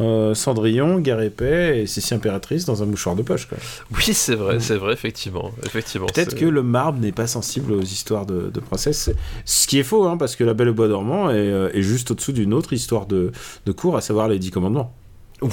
[0.00, 3.46] Euh, Cendrillon, Guerre épais et Sissi impératrice dans un mouchoir de poche.
[3.46, 3.58] quoi.
[3.94, 5.52] Oui, c'est vrai, c'est vrai, effectivement.
[5.64, 9.10] effectivement Peut-être que le marbre n'est pas sensible aux histoires de, de princesse.
[9.44, 11.82] Ce qui est faux, hein, parce que La Belle au Bois dormant est, euh, est
[11.82, 13.32] juste au-dessous d'une autre histoire de,
[13.66, 14.94] de cours, à savoir les Dix Commandements.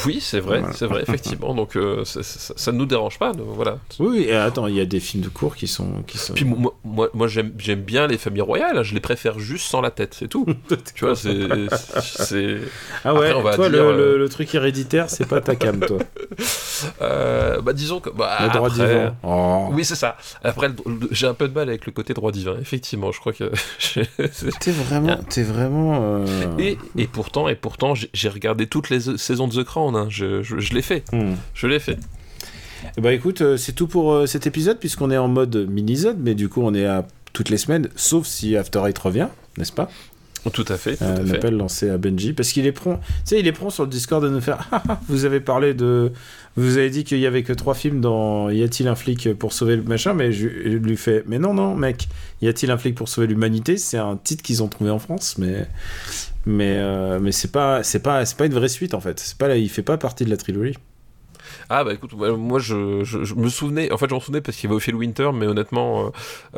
[0.06, 0.74] Oui, c'est vrai, Voilà.
[0.76, 1.54] c'est vrai, effectivement.
[1.54, 3.78] Donc euh, ça ne nous dérange pas, donc, voilà.
[4.00, 6.04] Oui, et attends, il y a des films de cours qui sont.
[6.08, 6.34] Qui sont...
[6.34, 9.68] Puis moi, moi, moi, j'aime j'aime bien les familles royales, hein, je les préfère juste
[9.68, 10.46] sans la tête, c'est tout.
[10.96, 11.48] tu vois, c'est.
[12.02, 12.58] c'est-
[13.04, 15.42] ah ouais, Après, on va toi, dire, le, euh, le- le truc héréditaire, c'est pas
[15.42, 15.98] ta cam, toi.
[17.02, 18.10] Euh, bah disons que.
[18.10, 19.16] Bah, le droit après- divin.
[19.24, 19.68] Oh.
[19.72, 20.16] Oui, c'est ça.
[20.44, 20.70] Après,
[21.12, 23.12] j'ai un peu de mal avec le côté droit divin, effectivement.
[23.12, 23.52] Je crois que.
[24.60, 25.18] T'es vraiment.
[25.30, 26.26] T'es vraiment euh,
[26.58, 29.78] et, et pourtant, et pourtant, j'ai j'ai regardé toutes les saisons de The Crown.
[29.88, 30.07] Hein.
[30.09, 31.03] Je, je, je l'ai fait.
[31.11, 31.34] hmm.
[31.53, 31.97] Je l'ai fait.
[32.97, 36.34] Ben écoute, euh, c'est tout pour euh, cet épisode, puisqu'on est en mode mini-zone, mais
[36.36, 39.27] du coup, on est à toutes les semaines, sauf si After Eight revient,
[39.57, 39.89] n'est-ce pas?
[40.54, 40.96] Tout à fait.
[40.98, 41.36] Tout Euh, à Un fait.
[41.38, 42.98] appel lancé à Benji, parce qu'il est prompt.
[42.98, 44.68] Tu sais, il est prompt sur le Discord de nous faire.
[44.72, 46.12] Ah, vous avez parlé de.
[46.56, 49.54] Vous avez dit qu'il y avait que trois films dans Y a-t-il un flic pour
[49.54, 51.24] sauver le machin Mais je, je lui fais.
[51.28, 52.08] Mais non, non, mec.
[52.42, 53.78] Y a-t-il un flic pour sauver l'humanité?
[53.78, 55.68] C'est un titre qu'ils ont trouvé en France, mais.
[56.46, 59.20] Mais, euh, mais c'est pas, c'est pas, c'est pas une vraie suite en fait.
[59.20, 60.76] C'est pas, là, il fait pas partie de la trilogie.
[61.72, 64.67] Ah bah écoute, moi je, je, je me souvenais, en fait j'en souvenais parce qu'il
[64.67, 66.09] y avait Ophélie Winter, mais honnêtement, euh,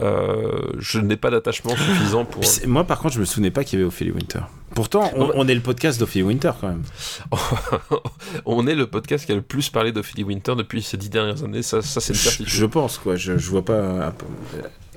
[0.01, 2.41] euh, je n'ai pas d'attachement suffisant pour...
[2.65, 4.39] Moi, par contre, je me souvenais pas qu'il y avait Ophélie Winter.
[4.73, 6.83] Pourtant, on, est le podcast d'Ophélie Winter quand même.
[8.45, 11.43] On est le podcast qui a le plus parlé d'Ophélie Winter depuis ces dix dernières
[11.43, 12.47] années, ça, ça c'est une Je, certitude.
[12.53, 13.17] je pense quoi.
[13.17, 14.13] Je, je vois pas.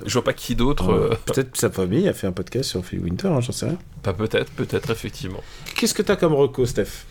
[0.07, 2.81] Je vois pas qui d'autre, euh, Peut-être que sa famille a fait un podcast sur
[2.81, 3.27] Ophélie Winter.
[3.29, 3.79] hein, J'en sais rien.
[4.05, 5.41] pas peut-être, peut-être effectivement.
[5.77, 7.05] Qu'est-ce que t'as comme reco, Steph?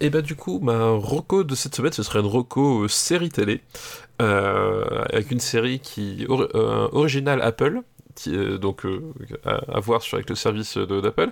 [0.00, 3.28] Et bah du coup, ma reco de cette semaine, ce serait une reco euh, série
[3.30, 3.60] télé,
[4.20, 7.80] euh, avec une série qui ori- euh, originale Apple,
[8.14, 9.00] qui, donc euh,
[9.44, 11.30] à, à voir sur, avec le service d'Apple,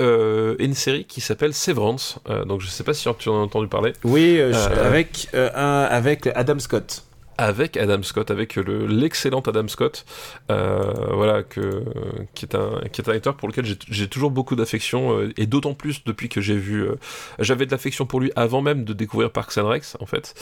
[0.00, 2.18] euh, et une série qui s'appelle Severance.
[2.30, 3.92] Euh, donc je sais pas si tu en as entendu parler.
[4.04, 7.04] Oui, avec, un- avec Adam Scott.
[7.38, 10.04] Avec Adam Scott, avec l'excellent Adam Scott,
[10.50, 11.84] euh, voilà, que,
[12.34, 15.46] qui, est un, qui est un acteur pour lequel j'ai toujours beaucoup d'affection, euh, et
[15.46, 16.82] d'autant plus depuis que j'ai vu.
[16.82, 16.96] Euh,
[17.38, 20.34] j'avais de l'affection pour lui avant même de découvrir Parks and Rex, en fait.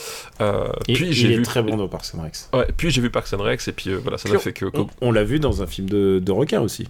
[0.85, 2.51] puis j'ai vu très bon dans Parks and Rex.
[2.53, 4.67] Ouais, puis j'ai vu Parks and Rex, et puis voilà, ça m'a fait que.
[5.01, 6.89] On, l'a vu dans un film de, de requin aussi.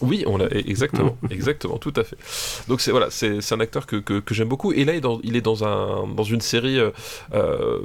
[0.00, 2.16] Oui, on l'a exactement, exactement, tout à fait.
[2.68, 4.72] Donc c'est voilà, c'est un acteur que, que, que j'aime beaucoup.
[4.72, 7.80] Et là, il est dans, il est dans un dans une série euh,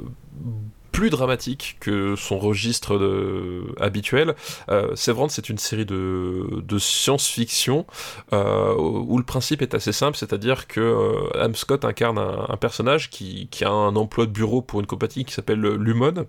[1.00, 3.74] plus dramatique que son registre de...
[3.80, 4.34] habituel.
[4.68, 7.86] Euh, Severance, c'est une série de, science-fiction
[8.34, 13.08] euh, où le principe est assez simple, c'est-à-dire que euh, Adam Scott incarne un, personnage
[13.08, 16.26] qui, a un emploi de bureau pour une compagnie qui s'appelle Lumon,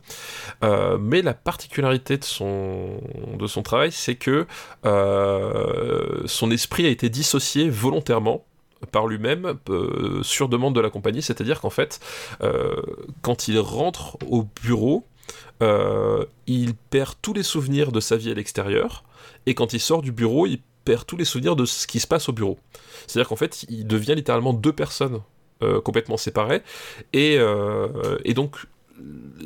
[0.63, 3.01] euh, mais la particularité de son,
[3.37, 4.47] de son travail, c'est que
[4.85, 8.45] euh, son esprit a été dissocié volontairement
[8.91, 11.99] par lui-même euh, sur demande de la compagnie, c'est-à-dire qu'en fait,
[12.41, 12.75] euh,
[13.21, 15.05] quand il rentre au bureau,
[15.61, 19.03] euh, il perd tous les souvenirs de sa vie à l'extérieur,
[19.45, 22.07] et quand il sort du bureau, il perd tous les souvenirs de ce qui se
[22.07, 22.57] passe au bureau.
[23.05, 25.21] C'est-à-dire qu'en fait, il devient littéralement deux personnes
[25.83, 26.63] complètement séparées,
[27.13, 27.37] et,
[28.25, 28.65] et donc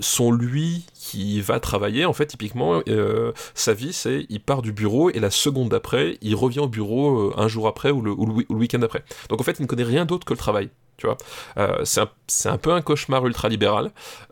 [0.02, 4.72] son lui qui va travailler, en fait, typiquement, euh, sa vie, c'est il part du
[4.72, 8.12] bureau et la seconde d'après, il revient au bureau euh, un jour après ou le,
[8.50, 9.04] week-end après.
[9.30, 10.70] Donc en fait, il ne connaît rien d'autre que le travail.
[10.98, 11.18] Tu vois,
[11.58, 13.92] euh, c'est un, peu un cauchemar ultra-libéral.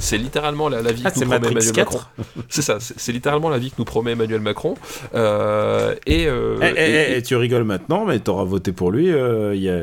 [0.00, 2.00] c'est littéralement la, vie ah, que nous promet Emmanuel Macron.
[2.48, 4.74] C'est ça, c'est littéralement la vie que nous promet Emmanuel Macron.
[5.14, 9.06] et, et, tu rigoles maintenant, mais tu auras voté pour lui.
[9.06, 9.80] Il y a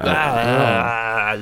[0.00, 1.36] ah,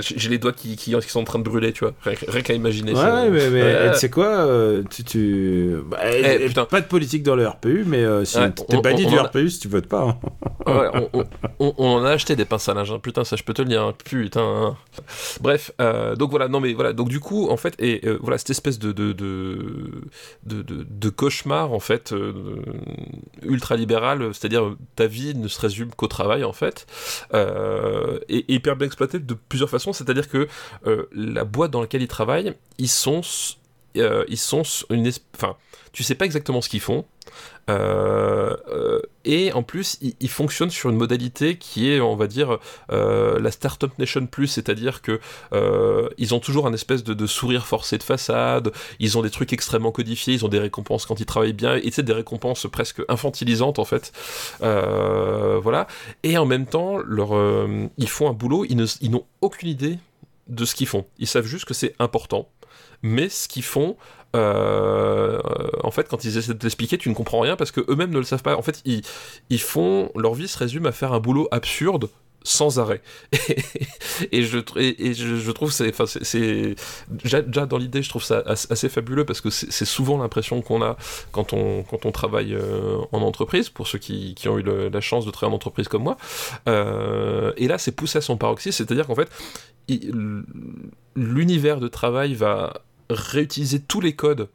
[0.00, 1.94] j'ai les doigts qui, qui, sont en train de brûler, tu vois.
[2.02, 3.24] Rien, qu'à imaginer ouais, ça.
[3.30, 5.76] mais, mais tu sais quoi euh, tu, tu...
[5.86, 8.38] Bah, eh, Pas de politique dans le RPU, mais euh, si
[8.68, 10.02] t'es banni du RPU si tu votes pas.
[10.02, 10.18] Hein.
[10.66, 11.24] ouais,
[11.58, 12.98] on, on, a acheté des pinces à linge, hein.
[13.00, 13.82] putain, ça je peux te le dire.
[13.82, 13.94] Hein.
[14.04, 14.76] Putain.
[15.40, 18.50] Bref, euh, donc voilà, non mais voilà, donc du coup, en fait, et voilà, cette
[18.50, 20.02] espèce de, de, de,
[20.44, 22.14] de, de cauchemar, en fait,
[23.42, 26.86] ultra-libéral, c'est-à-dire ta vie ne se résume qu'au travail, en fait.
[27.34, 30.48] Euh, et, hyper bien exploité de plusieurs façons, c'est-à-dire que
[30.86, 33.20] euh, la boîte dans laquelle ils travaillent, ils sont,
[33.96, 35.56] euh, ils sont une, enfin,
[35.92, 37.04] tu sais pas exactement ce qu'ils font.
[37.68, 42.58] Euh, euh, et en plus, il, fonctionne sur une modalité qui est, on va dire,
[42.92, 45.20] euh, la Startup Nation Plus, c'est-à-dire que
[46.18, 49.90] ils ont toujours un espèce de, sourire forcé de façade, ils ont des trucs extrêmement
[49.90, 53.84] codifiés, ils ont des récompenses quand ils travaillent bien, et des récompenses presque infantilisantes en
[53.84, 54.12] fait.
[54.60, 55.86] voilà.
[56.22, 57.30] Et en même temps, leur,
[57.98, 59.98] ils font un boulot, ils n'ont aucune idée
[60.48, 61.06] de ce qu'ils font.
[61.18, 62.48] Ils savent juste que c'est important
[63.02, 63.96] mais ce qu'ils font,
[64.36, 65.40] euh,
[65.82, 68.18] en fait, quand ils essaient de t'expliquer, tu ne comprends rien parce que eux-mêmes ne
[68.18, 68.56] le savent pas.
[68.56, 72.08] En fait, ils, font leur vie se résume à faire un boulot absurde
[72.42, 73.02] sans arrêt.
[74.32, 74.58] et, je,
[75.50, 75.92] trouve c'est,
[77.10, 80.96] déjà dans l'idée, je trouve ça assez fabuleux parce que c'est, souvent l'impression qu'on a
[81.32, 85.30] quand on, travaille euh, en entreprise, pour ceux qui, qui ont eu la chance de
[85.32, 86.16] travailler en entreprise comme moi.
[86.68, 89.28] Euh, et là, c'est poussé à son paroxysme, c'est-à-dire qu'en fait,
[91.14, 94.48] l'univers de travail va réutiliser tous les codes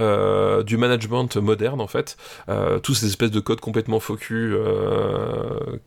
[0.00, 2.16] euh, du management moderne en fait,
[2.48, 5.78] euh, tous ces espèces de codes complètement focus euh,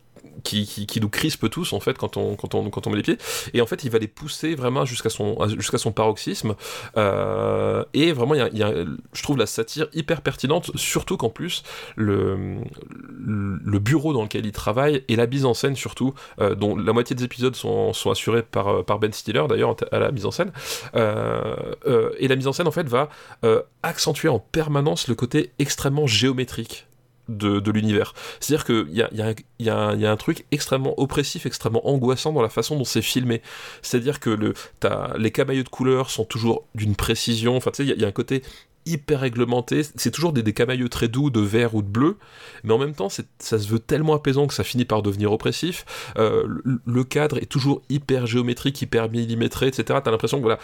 [0.42, 2.36] qui, nous crispe tous en fait quand on,
[2.90, 3.18] met les pieds.
[3.54, 6.54] Et en fait il va les pousser vraiment jusqu'à son, paroxysme.
[6.96, 8.72] Euh, et vraiment y, a,
[9.12, 11.62] je trouve la satire hyper pertinente surtout qu'en plus
[11.96, 12.58] le,
[13.78, 17.16] bureau dans lequel il travaille et la mise en scène surtout euh, dont la moitié
[17.16, 20.52] des épisodes sont, assurés par, par Ben Stiller d'ailleurs à la mise en scène
[20.94, 23.08] euh, et la mise en scène en fait va
[23.82, 26.86] accentuer en permanence le côté extrêmement géométrique
[27.28, 28.14] de, l'univers.
[28.40, 32.76] C'est-à-dire qu'il y a, y, a, un truc extrêmement oppressif, extrêmement angoissant dans la façon
[32.76, 33.42] dont c'est filmé.
[33.80, 34.54] C'est-à-dire que le,
[35.16, 37.56] les camailleux de couleurs sont toujours d'une précision.
[37.56, 38.42] Enfin, tu sais, il y, a un côté
[38.86, 39.82] hyper réglementé.
[39.96, 42.18] C'est toujours des, des très doux de vert ou de bleu,
[42.64, 45.84] mais en même temps, ça se veut tellement apaisant que ça finit par devenir oppressif.
[46.18, 46.46] Euh,
[46.84, 50.00] le, cadre est toujours hyper géométrique, hyper millimétré, etc.
[50.02, 50.58] T'as l'impression que voilà,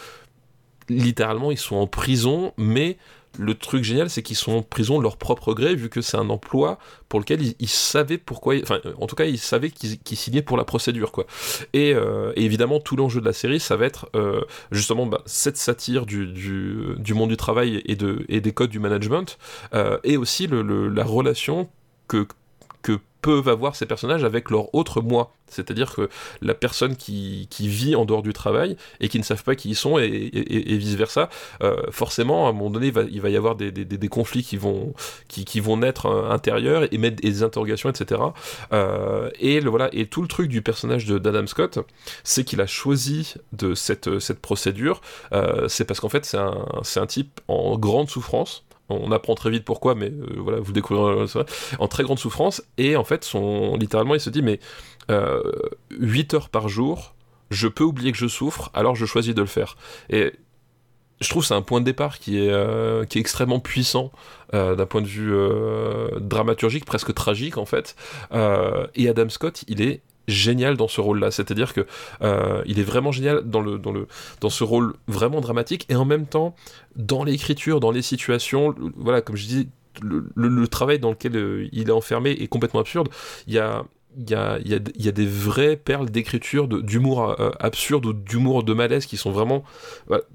[0.88, 2.98] littéralement, ils sont en prison, mais
[3.39, 6.16] le truc génial, c'est qu'ils sont en prison de leur propre gré, vu que c'est
[6.16, 10.43] un emploi pour lequel ils, savaient pourquoi, enfin, en tout cas, ils savaient qu'ils signaient
[10.43, 11.26] pour la procédure, quoi.
[11.72, 15.57] Et, euh, évidemment, tout l'enjeu de la série, ça va être euh, justement bah, cette
[15.57, 16.26] satire du,
[17.14, 19.39] monde du travail et, de, et des codes du management,
[19.74, 21.68] euh, et aussi la relation
[22.09, 22.26] que
[22.83, 25.33] que peuvent avoir ces personnages avec leur autre moi.
[25.49, 26.09] C'est-à-dire que
[26.43, 29.70] la personne qui, qui, vit en dehors du travail et qui ne savent pas qui
[29.70, 31.31] ils sont et, vice-versa,
[31.62, 34.59] euh, forcément, à un moment donné, il va, y avoir des, des, des, conflits qui
[34.59, 34.93] vont,
[35.26, 38.20] qui, qui vont naître euh, intérieurs et mettre des interrogations, etc.
[38.72, 41.79] Euh, et, le, voilà, et tout le truc du personnage d'Adam Scott,
[42.24, 45.01] c'est qu'il a choisi de cette, cette procédure.
[45.68, 46.66] C'est parce qu'en fait, c'est un,
[46.97, 51.26] un type en grande souffrance on apprend très vite pourquoi, mais euh, voilà, vous découvrirez
[51.78, 52.62] en très grande souffrance.
[52.76, 53.30] Et en fait,
[53.78, 54.61] littéralement, il se dit, mais
[55.11, 55.43] euh,
[55.91, 57.14] 8 heures par jour,
[57.51, 59.76] je peux oublier que je souffre, alors je choisis de le faire.
[60.11, 60.32] Et
[61.20, 64.12] je trouve c'est un point de départ qui est, euh, qui est extrêmement puissant
[64.55, 65.34] euh, d'un point de vue
[66.20, 67.97] dramaturgique, presque tragique en fait.
[68.32, 71.31] et Adam Scott, il est génial dans ce rôle-là.
[71.31, 71.87] C'est-à-dire que
[72.22, 74.07] euh, il est vraiment génial dans le, dans le
[74.41, 76.55] dans ce rôle vraiment dramatique et en même temps
[76.95, 78.74] dans l'écriture, dans les situations.
[78.97, 79.68] Voilà, comme je dis,
[80.03, 83.09] le, le, travail dans lequel euh, il est enfermé est complètement absurde.
[83.47, 83.85] Il y a
[84.18, 88.12] il y a, y, a, y a, des vraies perles d'écriture, d'humour euh, absurde ou
[88.12, 89.62] d'humour de malaise qui sont vraiment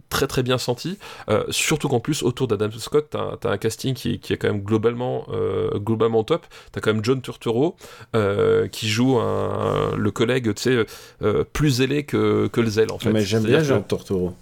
[0.10, 0.98] très très bien sentis.
[1.30, 4.48] Euh, surtout qu'en plus, autour d'Adam Scott, t'as as un casting qui, qui, est quand
[4.48, 6.46] même globalement, euh, globalement top.
[6.72, 7.76] T'as quand même John Turturro
[8.72, 10.54] qui joue un, le collègue
[11.52, 13.12] plus zélé que, que le zèle en fait.
[13.12, 14.34] Mais j'aime bien John Turturro.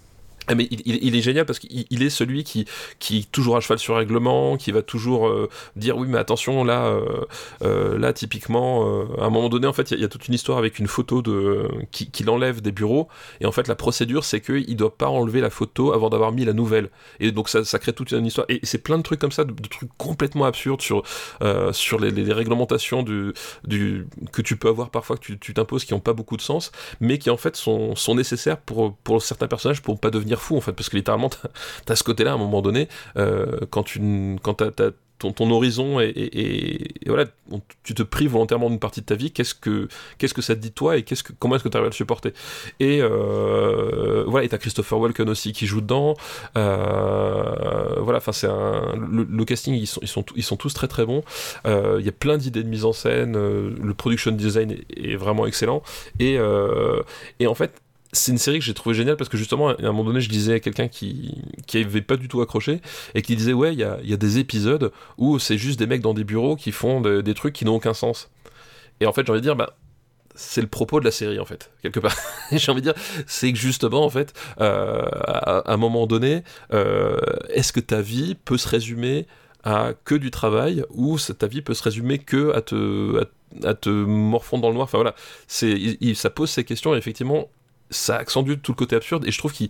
[0.48, 2.66] Ah, mais il, est génial parce qu'il est celui qui,
[2.98, 6.86] qui toujours à cheval sur règlement, qui va toujours euh, dire oui mais attention là,
[6.86, 7.26] euh,
[7.62, 10.58] euh, là typiquement, à un moment donné en fait il y, a toute une histoire
[10.58, 13.08] avec une photo de qu'il qui enlève des bureaux.
[13.40, 16.44] Et en fait la procédure c'est qu'il doit pas enlever la photo avant d'avoir mis
[16.44, 16.90] la nouvelle.
[17.20, 18.48] Et donc ça, crée toute une histoire.
[18.50, 21.04] Et c'est plein de trucs comme ça, de, trucs complètement absurdes sur,
[21.72, 23.34] sur les, réglementations du,
[23.64, 26.72] du, que tu peux avoir parfois que tu t'imposes qui ont pas beaucoup de sens
[27.00, 30.58] mais qui en fait sont, sont nécessaires pour, pour certains personnages pour pas devenir fou
[30.58, 31.30] en fait, parce que littéralement,
[31.86, 34.00] t'as as ce côté-là à un moment donné, euh, quand tu
[34.42, 37.26] quand t'as ton, ton, horizon et, voilà,
[37.84, 40.60] tu te prives volontairement d'une partie de ta vie, qu'est-ce que, qu'est-ce que ça te
[40.60, 42.34] dit toi et qu'est-ce que, comment est-ce que tu arrives à le supporter?
[42.80, 46.16] Et euh, voilà, et t'as Christopher Walken aussi qui joue dedans.
[46.58, 50.88] Euh, voilà, enfin c'est un, le, casting ils sont, ils sont, ils sont tous très
[50.88, 51.24] très bons.
[51.66, 55.46] Il y a plein d'idées de mise en scène, le production design est, est vraiment
[55.46, 55.84] excellent
[56.20, 56.40] et,
[57.40, 57.74] et en fait
[58.14, 60.30] c'est une série que j'ai trouvé géniale parce que justement, à un moment donné, je
[60.30, 62.82] disais à quelqu'un qui, qui avait pas du tout accroché
[63.16, 65.88] et qui disait Ouais, il y a, y a, des épisodes où c'est juste des
[65.88, 68.30] mecs dans des bureaux qui font des trucs qui n'ont aucun sens.
[69.00, 69.76] Et en fait, j'ai envie de dire, bah,
[70.36, 72.16] c'est le propos de la série en fait quelque part.
[72.52, 76.44] J'ai envie de dire c'est que justement en fait euh, à, un moment donné
[76.74, 77.18] euh,
[77.50, 79.28] est-ce que ta vie peut se résumer
[79.64, 83.28] à que du travail ou ta vie peut se résumer que à te
[83.66, 84.86] à, te morfondre dans le noir?
[84.86, 85.16] Enfin voilà.
[85.48, 87.50] C'est ça pose ces questions et effectivement
[87.92, 89.70] ça accentue tout le côté absurde et je trouve qu'il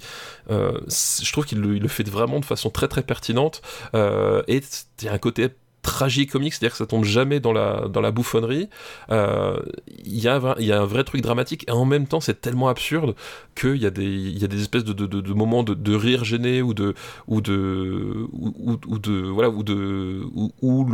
[0.50, 3.62] euh, je trouve qu'il le, le, fait vraiment de façon très très pertinente.
[3.96, 4.62] Euh, et
[5.02, 5.50] il un côté
[5.82, 8.70] tragicomique, c'est-à-dire que ça tombe jamais dans la, dans la bouffonnerie.
[9.10, 9.60] Euh,
[10.06, 12.68] il y, a, y a un vrai truc dramatique et en même temps c'est tellement
[12.68, 13.16] absurde
[13.56, 16.74] qu'il y, a des, y a des espèces de, de, moments de, rire gêné ou
[16.74, 16.94] de
[17.28, 20.22] ou de ou, ou de voilà ou de
[20.62, 20.88] ou,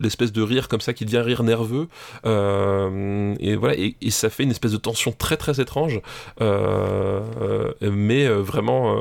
[0.00, 1.88] l'espèce de rire comme ça qui devient rire nerveux.
[2.26, 6.00] Euh, et voilà et, ça fait une espèce de tension très très étrange.
[6.40, 7.20] Euh,
[7.80, 8.96] mais vraiment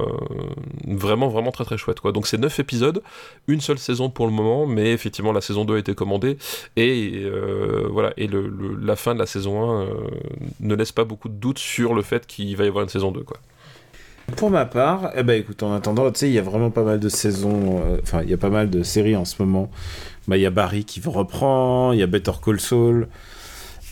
[0.87, 2.11] vraiment vraiment très très chouette quoi.
[2.11, 3.01] Donc c'est neuf épisodes
[3.47, 6.37] une seule saison pour le moment mais effectivement la saison 2 a été commandée
[6.75, 8.29] et euh, voilà et
[8.79, 9.87] la fin de la saison 1 euh,
[10.59, 13.11] ne laisse pas beaucoup de doutes sur le fait qu'il va y avoir une saison
[13.11, 13.37] 2 quoi.
[14.35, 16.83] Pour ma part, eh ben écoute, en attendant, tu sais, il y a vraiment pas
[16.83, 19.71] mal de saisons, euh, enfin, il y a pas mal de séries en ce moment.
[20.27, 23.07] Bah, il y a Barry qui reprend, il y a Better Call Saul.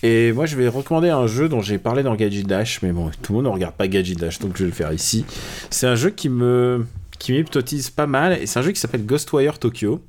[0.03, 3.09] Et moi, je vais recommander un jeu dont j'ai parlé dans Gadget Dash, mais bon,
[3.23, 5.25] tout le monde ne regarde pas Gadget Dash, donc je vais le faire ici.
[5.71, 6.85] C'est un jeu qui me
[7.17, 10.01] qui m'hypnotise pas mal, et c'est un jeu qui s'appelle Ghostwire Tokyo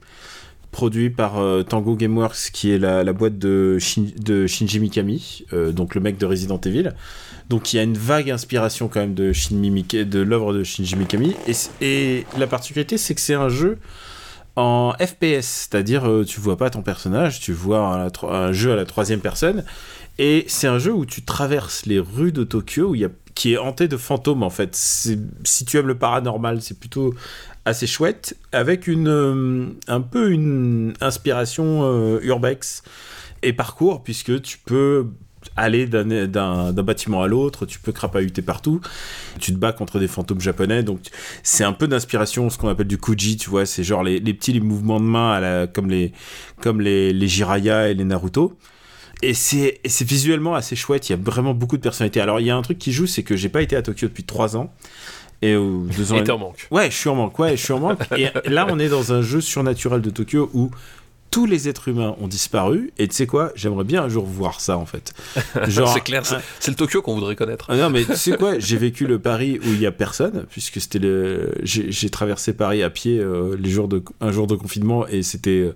[0.70, 6.00] produit par euh, Tango Gameworks, qui est la, boîte de, Shinji Mikami, euh, donc le
[6.00, 6.92] mec de Resident Evil.
[7.48, 9.32] Donc il y a une vague inspiration quand même de,
[10.02, 11.34] de l'œuvre de Shinji Mikami.
[11.80, 13.78] Et, la particularité, c'est que c'est un jeu
[14.56, 18.84] en FPS, c'est-à-dire euh, tu vois pas ton personnage, tu vois un, jeu à la
[18.84, 19.64] troisième personne.
[20.18, 23.08] Et c'est un jeu où tu traverses les rues de Tokyo, où y a,
[23.38, 24.74] qui est hanté de fantômes en fait.
[24.74, 27.14] Si tu aimes le paranormal, c'est plutôt
[27.68, 32.82] assez chouette, avec une, euh, un peu une inspiration euh, urbex
[33.42, 35.06] et parcours, puisque tu peux
[35.56, 38.80] aller d'un bâtiment à l'autre, tu peux crapahuter partout,
[39.38, 41.00] tu te bats contre des fantômes japonais, donc
[41.42, 44.52] c'est un peu d'inspiration, ce qu'on appelle du Kuji, tu vois, c'est genre les, petits
[44.52, 46.12] les mouvements de main comme, les,
[46.60, 48.58] comme les, les Jiraya et les Naruto.
[49.20, 52.20] Et c'est visuellement assez chouette, il y a vraiment beaucoup de personnalités.
[52.20, 54.06] Alors il y a un truc qui joue, c'est que j'ai pas été à Tokyo
[54.06, 54.72] depuis trois ans.
[55.40, 56.22] Et deux ans.
[56.28, 56.66] en manque.
[56.70, 57.38] Ouais, je suis en manque.
[57.38, 58.00] Ouais, je suis en manque.
[58.16, 60.70] et là, on est dans un jeu surnaturel de Tokyo où
[61.30, 64.60] tous les êtres humains ont disparu et tu sais quoi j'aimerais bien un jour voir
[64.60, 65.12] ça en fait.
[65.68, 67.66] C'est clair c'est le Tokyo qu'on voudrait connaître.
[67.68, 70.46] Ah non mais tu sais quoi j'ai vécu le Paris où il y a personne
[70.50, 74.54] puisque c'était le j'ai traversé Paris à pied euh, les jours de un jour de
[74.54, 75.74] confinement et c'était euh,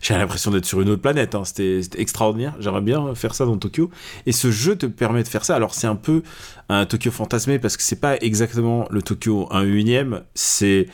[0.00, 1.44] j'ai l'impression d'être sur une autre planète hein.
[1.44, 2.54] c'était extraordinaire.
[2.60, 3.90] J'aimerais bien faire ça dans Tokyo.
[4.26, 5.56] Et ce jeu te permet de faire ça.
[5.56, 6.22] Alors c'est un peu
[6.68, 10.86] un Tokyo fantasmé parce que c'est pas exactement le Tokyo 1 unième c'est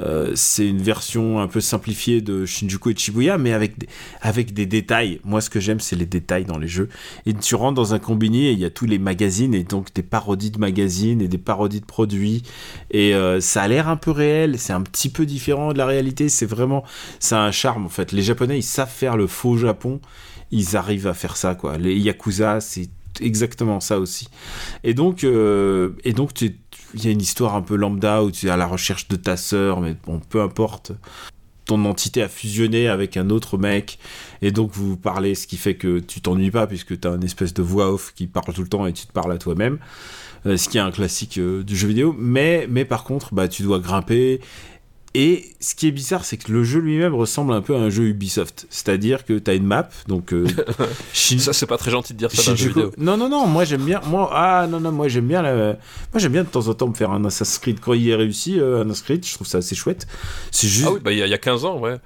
[0.00, 3.88] euh, c'est une version un peu simplifiée de Shinjuku et Shibuya, mais avec des,
[4.20, 5.20] avec des détails.
[5.24, 6.88] Moi, ce que j'aime, c'est les détails dans les jeux.
[7.26, 9.92] Et tu rentres dans un combiné et il y a tous les magazines et donc
[9.94, 12.42] des parodies de magazines et des parodies de produits.
[12.90, 14.58] Et euh, ça a l'air un peu réel.
[14.58, 16.28] C'est un petit peu différent de la réalité.
[16.28, 16.84] C'est vraiment,
[17.20, 18.12] c'est un charme en fait.
[18.12, 20.00] Les Japonais, ils savent faire le faux Japon.
[20.50, 21.78] Ils arrivent à faire ça quoi.
[21.78, 22.88] Les Yakuza, c'est
[23.20, 24.28] exactement ça aussi.
[24.84, 26.32] Et donc, euh, et donc
[26.94, 29.16] il y a une histoire un peu lambda où tu es à la recherche de
[29.16, 30.92] ta sœur, mais bon, peu importe.
[31.64, 33.98] Ton entité a fusionné avec un autre mec,
[34.42, 37.24] et donc vous parlez, ce qui fait que tu t'ennuies pas, puisque tu as une
[37.24, 39.78] espèce de voix off qui parle tout le temps et tu te parles à toi-même.
[40.44, 42.14] Euh, ce qui est un classique euh, du jeu vidéo.
[42.18, 44.40] Mais, mais par contre, bah, tu dois grimper
[45.14, 47.90] et ce qui est bizarre, c'est que le jeu lui-même ressemble un peu à un
[47.90, 48.66] jeu Ubisoft.
[48.70, 50.32] C'est-à-dire que tu as une map, donc.
[50.32, 50.46] Euh,
[51.12, 52.92] ça, c'est pas très gentil de dire ça dans un jeu vidéo.
[52.96, 54.00] Non, non, non, moi j'aime bien.
[54.06, 55.42] Moi, ah, non, non, moi j'aime bien.
[55.42, 55.54] La...
[55.54, 55.76] Moi
[56.16, 57.80] j'aime bien de temps en temps me faire un Assassin's Creed.
[57.80, 60.06] Quand il est réussi, euh, un Assassin's Creed, je trouve ça assez chouette.
[60.50, 60.86] C'est juste.
[60.88, 61.98] Ah oui, bah il y, y, a 15 ans, ouais.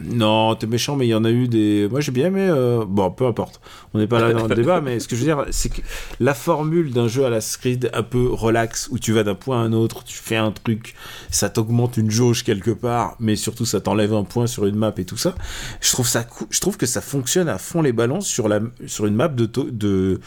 [0.00, 1.88] Non, t'es méchant, mais il y en a eu des.
[1.90, 2.46] Moi j'ai bien aimé.
[2.48, 3.60] Euh, bon, peu importe.
[3.92, 5.80] On n'est pas là dans le débat, mais ce que je veux dire, c'est que
[6.20, 9.62] la formule d'un jeu à la Creed un peu relax, où tu vas d'un point
[9.62, 10.94] à un autre, tu fais un truc,
[11.30, 14.92] ça t'augmente une jauge quelque part, mais surtout ça t'enlève un point sur une map
[14.96, 15.34] et tout ça.
[15.80, 19.06] Je trouve ça, je trouve que ça fonctionne à fond les balances sur la, sur
[19.06, 20.20] une map de de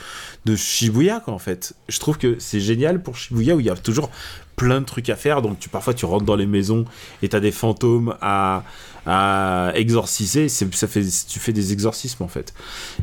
[0.45, 1.73] de Shibuya quoi, en fait.
[1.89, 4.09] Je trouve que c'est génial pour Shibuya où il y a toujours
[4.57, 5.41] plein de trucs à faire.
[5.41, 6.83] Donc tu, parfois tu rentres dans les maisons
[7.21, 8.63] et t'as des fantômes à,
[9.07, 10.49] à exorciser.
[10.49, 12.53] Ça fait, tu fais des exorcismes en fait.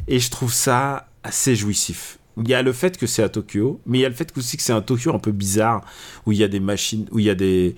[0.06, 2.18] Et je trouve ça assez jouissif.
[2.36, 4.32] Il y a le fait que c'est à Tokyo, mais il y a le fait
[4.36, 5.84] aussi que c'est un Tokyo un peu bizarre,
[6.26, 7.76] où il y a des machines, où il y a des,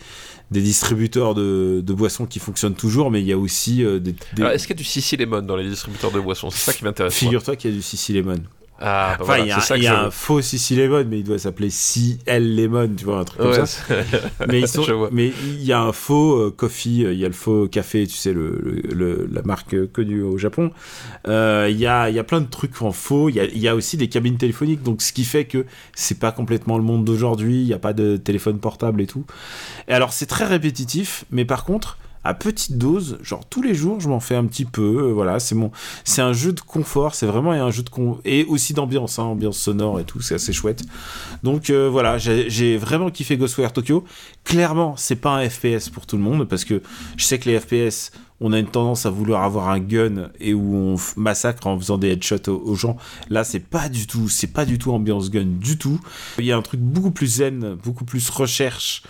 [0.50, 4.14] des distributeurs de, de, boissons qui fonctionnent toujours, mais il y a aussi euh, des...
[4.38, 6.48] est-ce qu'il y a du Sissi Lemon dans les distributeurs de boissons?
[6.50, 7.14] C'est ça qui m'intéresse.
[7.14, 8.42] Figure-toi qu'il y a du Sissi Lemon.
[8.78, 11.38] Ah, bah enfin, il y a, y a un faux Sissi Lemon, mais il doit
[11.38, 13.94] s'appeler CL Lemon, tu vois, un truc comme ça.
[14.48, 17.34] mais, ils sont, mais il y a un faux euh, coffee, il y a le
[17.34, 20.72] faux café, tu sais, le, le, la marque connue au Japon.
[21.26, 23.30] Euh, il, y a, y a plein de trucs en faux.
[23.30, 25.64] Il y y a aussi des cabines téléphoniques, donc ce qui fait que
[25.94, 27.62] c'est pas complètement le monde d'aujourd'hui.
[27.62, 29.24] Il n'y a pas de téléphone portable et tout.
[29.88, 34.00] Et alors, c'est très répétitif, mais par contre, à petite dose, genre tous les jours,
[34.00, 35.08] je m'en fais un petit peu.
[35.08, 35.70] Euh, voilà, c'est mon,
[36.04, 39.24] c'est un jeu de confort, c'est vraiment un jeu de con et aussi d'ambiance, hein,
[39.24, 40.82] ambiance sonore et tout, c'est assez chouette.
[41.42, 44.04] Donc euh, voilà, j'ai vraiment kiffé Ghostwire Tokyo.
[44.44, 46.82] Clairement, c'est pas un FPS pour tout le monde parce que
[47.16, 48.10] je sais que les FPS
[48.40, 51.96] on a une tendance à vouloir avoir un gun et où on massacre en faisant
[51.96, 52.96] des headshots aux, gens.
[53.30, 56.00] Là, c'est pas du tout, c'est pas du tout ambiance gun du tout.
[56.38, 59.02] Il y a un truc beaucoup plus zen, beaucoup plus recherche.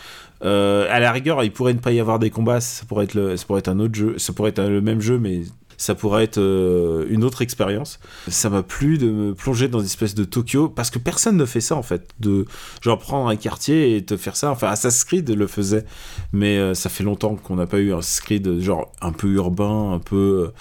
[0.44, 3.36] Euh, à la rigueur, il pourrait ne pas y avoir des combats, ça pourrait être,
[3.36, 5.42] ça pourrait être un autre jeu, ça pourrait être le même jeu, mais
[5.76, 7.98] ça pourrait être euh, une autre expérience.
[8.28, 11.44] Ça m'a plu de me plonger dans une espèce de Tokyo, parce que personne ne
[11.44, 12.46] fait ça en fait, de
[12.80, 14.50] genre prendre un quartier et te faire ça.
[14.50, 15.84] Enfin, Assassin's Creed le faisait,
[16.32, 19.92] mais euh, ça fait longtemps qu'on n'a pas eu un Assassin's genre un peu urbain,
[19.92, 20.52] un peu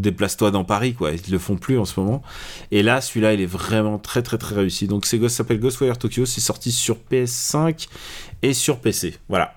[0.00, 1.12] déplace-toi dans Paris, quoi.
[1.12, 2.22] Ils le font plus en ce moment.
[2.70, 4.86] Et là, celui-là, il est vraiment très très très réussi.
[4.86, 6.26] Donc, c'est s'appelle Ghostwire Tokyo.
[6.26, 7.88] C'est sorti sur PS5
[8.42, 9.18] et sur PC.
[9.28, 9.54] Voilà.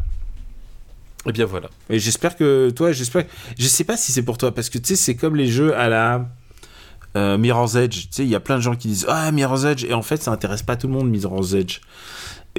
[1.25, 1.69] Et bien voilà.
[1.89, 3.25] Et j'espère que toi, j'espère.
[3.57, 5.75] Je sais pas si c'est pour toi parce que tu sais, c'est comme les jeux
[5.75, 6.27] à la.
[7.15, 9.65] Euh, Mirror's Edge, tu sais, il y a plein de gens qui disent Ah, Mirror's
[9.65, 11.79] Edge, et en fait, ça intéresse pas tout le monde, Mirror's Edge.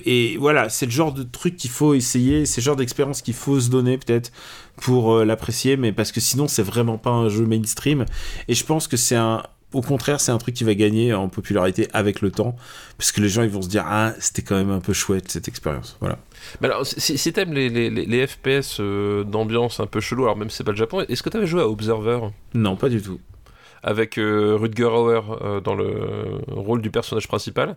[0.04, 3.34] Et voilà, c'est le genre de truc qu'il faut essayer, c'est le genre d'expérience qu'il
[3.34, 4.32] faut se donner peut-être
[4.76, 8.04] pour euh, l'apprécier, mais parce que sinon c'est vraiment pas un jeu mainstream.
[8.48, 9.44] Et je pense que c'est un,
[9.74, 12.56] au contraire, c'est un truc qui va gagner en popularité avec le temps,
[12.96, 15.30] parce que les gens ils vont se dire ah c'était quand même un peu chouette
[15.30, 16.18] cette expérience, voilà.
[16.60, 20.36] Mais alors si, si t'aimes les, les, les, FPS euh, d'ambiance un peu chelou, alors
[20.36, 22.20] même si c'est pas le Japon, est-ce que t'avais joué à Observer?
[22.54, 23.18] Non, pas du tout
[23.84, 27.76] avec euh, Rutger Hauer euh, dans le rôle du personnage principal,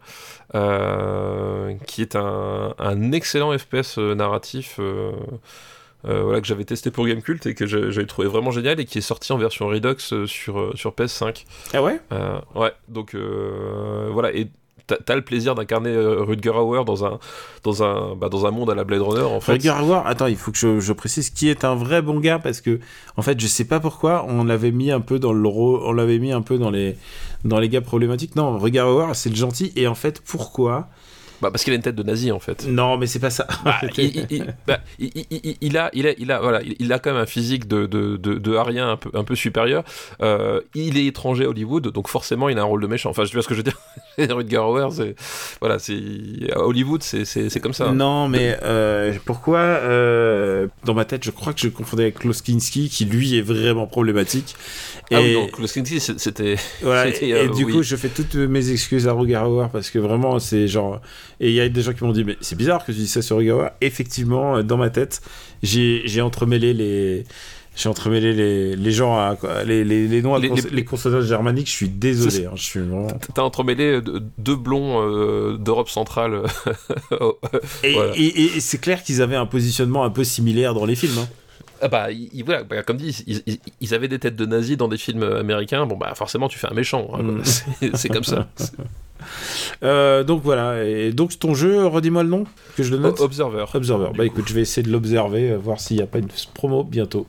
[0.56, 4.80] euh, qui est un, un, excellent FPS narratif.
[6.04, 9.02] Voilà, que j'avais testé pour Gamecult et que j'avais trouvé vraiment génial et qui est
[9.02, 11.46] sorti en version Redux sur, sur PS5.
[11.74, 12.00] Ah ouais?
[12.56, 14.48] Ouais, donc voilà, et
[14.88, 17.20] t'as le plaisir d'incarner euh, Rutger Hauer dans un,
[17.64, 19.54] dans, un, bah, dans un monde à la Blade Runner, en fait.
[19.54, 22.62] Rutger Hauer, attends, il faut que je, précise qui est un vrai bon gars parce
[22.62, 22.80] que,
[23.18, 26.20] en fait, je sais pas pourquoi on l'avait mis un peu dans le on l'avait
[26.20, 26.98] mis un peu dans les,
[27.46, 28.36] dans les gars problématiques.
[28.36, 30.88] Non, Rutger Hauer, c'est le gentil et en fait, pourquoi
[31.42, 32.66] Bah, parce qu'il a une tête de nazi en fait.
[32.68, 33.46] Non, mais c'est pas ça.
[33.64, 37.12] Bah, il, il- bah, il- a, il a, il a, voilà, il- il a quand
[37.14, 39.84] même un physique de, de, de, de arien un peu, un peu supérieur.
[40.22, 43.10] Euh, il est étranger à Hollywood, donc forcément il a un rôle de méchant.
[43.12, 43.78] Enfin, je vois ce que je veux dire?
[44.36, 45.16] Rutger Hauer, c'est,
[45.60, 46.00] voilà, c'est
[46.52, 47.92] à Hollywood, c'est, c'est, c'est comme ça.
[47.92, 52.42] Non, mais euh, pourquoi euh, Dans ma tête, je crois que je confondais avec Klaus
[52.42, 54.56] Kinski, qui lui est vraiment problématique.
[55.12, 57.74] Ah oui, Et- donc Klaus Kinski, c'est- c'était, Voilà, c'était, et, et du oui.
[57.74, 61.00] coup, je fais toutes mes excuses à Ruggiero parce que vraiment, c'est genre.
[61.40, 63.08] Et il y a des gens qui m'ont dit, mais c'est bizarre que tu dis
[63.08, 63.62] ça sur Ruggiero.
[63.82, 65.22] Effectivement, euh, dans ma tête,
[65.64, 67.24] j'ai entremêlé les.
[67.76, 71.26] J'ai entremêlé les, les gens, à, les, les, les noms, à Les- cons- les- consonances
[71.26, 71.68] germaniques.
[71.68, 72.48] Je suis désolé.
[72.48, 73.06] Hein, je suis vraiment.
[73.36, 76.42] T'as entremêlé deux, deux blonds euh, d'Europe centrale.
[77.84, 78.14] Et, Voilà.
[78.16, 81.20] et- et- et c'est clair qu'ils avaient un positionnement un peu similaire dans les films.
[81.20, 81.28] hein.
[81.80, 84.76] Ah bah, ils- voilà, bah, comme dit, ils, ils- ils avaient des têtes de nazis
[84.78, 85.86] dans des films américains.
[85.86, 87.12] Bon, bah, forcément, tu fais un méchant.
[87.14, 87.42] hein, Mm.
[87.44, 88.48] c'est, c'est comme ça.
[89.84, 90.84] Euh, donc voilà.
[90.86, 92.46] Et donc ton jeu, redis-moi le nom
[92.76, 93.20] que je le note.
[93.20, 93.66] Observer.
[93.74, 94.10] Observer.
[94.18, 96.84] Bah écoute, je vais essayer de l'observer, euh, voir s'il n'y a pas une promo
[96.84, 97.28] bientôt.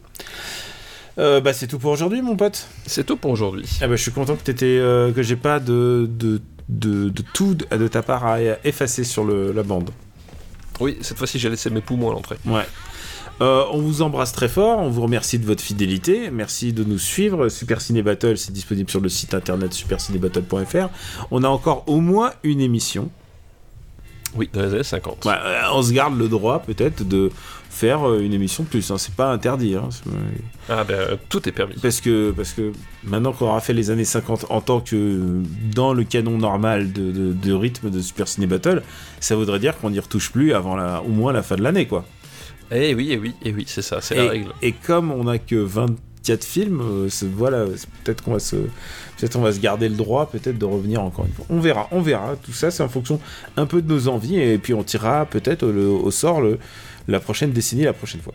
[1.18, 2.68] Euh, bah c'est tout pour aujourd'hui, mon pote.
[2.86, 3.66] C'est tout pour aujourd'hui.
[3.80, 7.22] Ah bah, je suis content que t'étais, euh, que j'ai pas de, de, de, de
[7.34, 9.90] tout de, de ta part à effacer sur le, la bande.
[10.80, 12.36] Oui, cette fois-ci, j'ai laissé mes poumons à l'entrée.
[12.46, 12.62] Ouais.
[13.40, 16.98] Euh, on vous embrasse très fort, on vous remercie de votre fidélité, merci de nous
[16.98, 17.48] suivre.
[17.48, 20.88] Super Ciné Battle, c'est disponible sur le site internet supercinébattle.fr.
[21.30, 23.08] On a encore au moins une émission.
[24.34, 25.24] Oui, dans les années 50.
[25.24, 27.30] Ouais, euh, on se garde le droit peut-être de
[27.70, 28.90] faire euh, une émission de plus.
[28.90, 28.98] hein.
[28.98, 29.74] C'est pas interdit.
[29.76, 29.88] hein.
[30.68, 31.74] Ah ben, tout est permis.
[31.80, 32.72] Parce que, parce que
[33.04, 35.42] maintenant qu'on aura fait les années 50 en tant que
[35.74, 38.82] dans le canon normal de, de- de rythme de Super Ciné Battle,
[39.20, 41.86] ça voudrait dire qu'on n'y retouche plus avant la, au moins la fin de l'année,
[41.86, 42.04] quoi.
[42.70, 44.52] Eh oui, eh oui, eh oui, c'est ça, c'est la règle.
[44.62, 47.64] et comme on a que 24 films, euh, voilà,
[48.04, 51.24] peut-être qu'on va se, peut-être on va se garder le droit, peut-être de revenir encore
[51.24, 51.46] une fois.
[51.48, 52.36] On verra, on verra.
[52.36, 53.20] Tout ça, c'est en fonction
[53.56, 56.58] un peu de nos envies, et puis on tirera peut-être au sort le,
[57.08, 58.34] la prochaine décennie, la prochaine fois.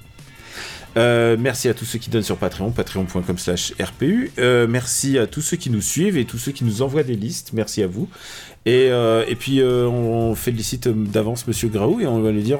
[0.95, 4.31] Euh, merci à tous ceux qui donnent sur Patreon, patreon.com slash RPU.
[4.37, 7.15] Euh, merci à tous ceux qui nous suivent et tous ceux qui nous envoient des
[7.15, 7.51] listes.
[7.53, 8.07] Merci à vous.
[8.65, 12.59] Et, euh, puis on félicite d'avance Monsieur Graou et on va lui dire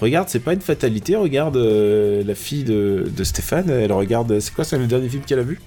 [0.00, 1.16] regarde, c'est pas une fatalité.
[1.16, 3.70] Regarde la fille de, de Stéphane.
[3.70, 4.40] Elle regarde.
[4.40, 5.60] C'est quoi, c'est le dernier film qu'elle a vu?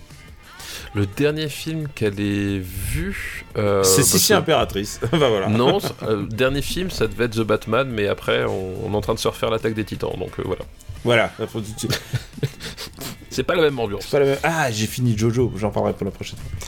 [0.93, 3.45] Le dernier film qu'elle ait vu.
[3.57, 4.99] euh, C'est Sissi Impératrice.
[5.11, 5.47] bah voilà.
[5.49, 8.95] Non, euh, le dernier film, ça devait être The Batman, mais après, on, on est
[8.95, 10.61] en train de se refaire l'attaque des titans, donc euh, voilà.
[11.03, 11.31] Voilà.
[13.29, 14.05] C'est pas la même ambiance.
[14.07, 16.67] Pas la même- Ah, j'ai fini Jojo, j'en parlerai pour la prochaine fois.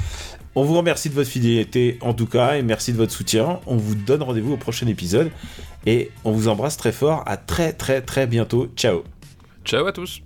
[0.56, 3.60] On vous remercie de votre fidélité en tout cas et merci de votre soutien.
[3.68, 5.30] On vous donne rendez-vous au prochain épisode
[5.86, 7.24] et on vous embrasse très fort.
[7.28, 8.68] À très très très bientôt.
[8.76, 9.04] Ciao.
[9.66, 10.22] Ciao à tous.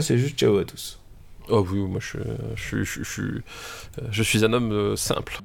[0.00, 0.98] C'est juste ciao à tous.
[1.48, 2.18] Oh oui, moi je,
[2.56, 3.22] je, je,
[4.10, 5.38] je suis un homme euh, simple.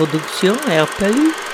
[0.00, 1.49] Production RPU.